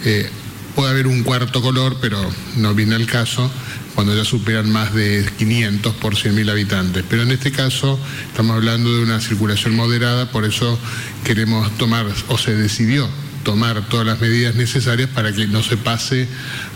Eh, 0.05 0.29
puede 0.75 0.89
haber 0.89 1.07
un 1.07 1.23
cuarto 1.23 1.61
color, 1.61 1.97
pero 2.01 2.19
no 2.57 2.73
viene 2.73 2.95
al 2.95 3.05
caso 3.05 3.51
cuando 3.95 4.15
ya 4.15 4.25
superan 4.25 4.71
más 4.71 4.93
de 4.93 5.25
500 5.37 5.95
por 5.95 6.15
100.000 6.15 6.49
habitantes. 6.49 7.03
Pero 7.09 7.23
en 7.23 7.31
este 7.31 7.51
caso 7.51 7.99
estamos 8.27 8.55
hablando 8.55 8.95
de 8.95 9.03
una 9.03 9.19
circulación 9.19 9.75
moderada, 9.75 10.31
por 10.31 10.45
eso 10.45 10.79
queremos 11.23 11.71
tomar, 11.77 12.05
o 12.27 12.37
se 12.37 12.55
decidió 12.55 13.07
tomar 13.43 13.87
todas 13.89 14.07
las 14.07 14.21
medidas 14.21 14.55
necesarias 14.55 15.09
para 15.09 15.33
que 15.33 15.47
no 15.47 15.61
se 15.61 15.77
pase 15.77 16.27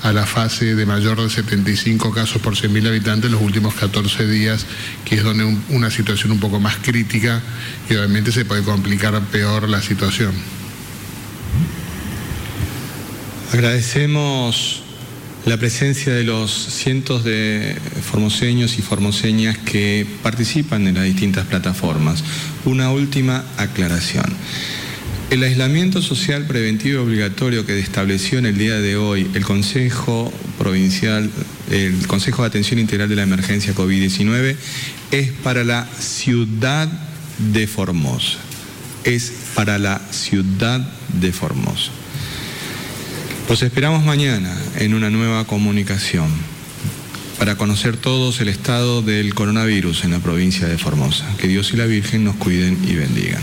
a 0.04 0.12
la 0.12 0.26
fase 0.26 0.76
de 0.76 0.86
mayor 0.86 1.22
de 1.22 1.30
75 1.30 2.12
casos 2.12 2.42
por 2.42 2.56
100.000 2.56 2.88
habitantes 2.88 3.28
en 3.28 3.32
los 3.32 3.42
últimos 3.42 3.74
14 3.76 4.28
días, 4.28 4.66
que 5.06 5.16
es 5.16 5.24
donde 5.24 5.46
una 5.70 5.90
situación 5.90 6.32
un 6.34 6.40
poco 6.40 6.60
más 6.60 6.78
crítica 6.78 7.42
y 7.90 7.96
obviamente 7.96 8.32
se 8.32 8.46
puede 8.46 8.64
complicar 8.64 9.20
peor 9.28 9.70
la 9.70 9.82
situación. 9.82 10.34
Agradecemos 13.54 14.84
la 15.48 15.56
presencia 15.56 16.14
de 16.14 16.26
los 16.26 16.52
cientos 16.52 17.24
de 17.24 17.78
formoseños 18.02 18.78
y 18.80 18.82
formoseñas 18.82 19.58
que 19.58 20.06
participan 20.22 20.86
en 20.88 20.96
las 20.96 21.06
distintas 21.06 21.46
plataformas. 21.46 22.22
Una 22.66 22.92
última 22.92 23.46
aclaración. 23.56 24.26
El 25.30 25.44
aislamiento 25.44 26.02
social 26.02 26.46
preventivo 26.48 27.02
obligatorio 27.02 27.66
que 27.66 27.80
estableció 27.80 28.40
en 28.40 28.46
el 28.46 28.58
día 28.58 28.76
de 28.76 28.98
hoy 28.98 29.32
el 29.36 29.46
Consejo 29.46 30.34
Provincial, 30.58 31.30
el 31.72 32.06
Consejo 32.08 32.42
de 32.42 32.50
Atención 32.50 32.78
Integral 32.78 33.08
de 33.08 33.16
la 33.16 33.24
Emergencia 33.24 33.74
COVID-19 33.74 34.58
es 35.12 35.32
para 35.32 35.64
la 35.64 35.88
ciudad 35.98 36.90
de 37.54 37.68
Formosa. 37.68 38.38
Es 39.06 39.32
para 39.56 39.80
la 39.80 40.02
ciudad 40.12 40.82
de 41.22 41.32
Formosa. 41.32 41.92
Los 43.50 43.64
esperamos 43.64 44.04
mañana 44.04 44.54
en 44.76 44.94
una 44.94 45.10
nueva 45.10 45.46
comunicación 45.46 46.28
para 47.40 47.56
conocer 47.56 47.96
todos 47.96 48.42
el 48.42 48.50
estado 48.50 49.02
del 49.02 49.34
coronavirus 49.34 50.04
en 50.04 50.12
la 50.12 50.20
provincia 50.20 50.68
de 50.68 50.78
Formosa. 50.78 51.26
Que 51.38 51.48
Dios 51.48 51.72
y 51.72 51.78
la 51.78 51.86
Virgen 51.86 52.26
nos 52.26 52.36
cuiden 52.36 52.78
y 52.86 52.96
bendigan. 52.96 53.42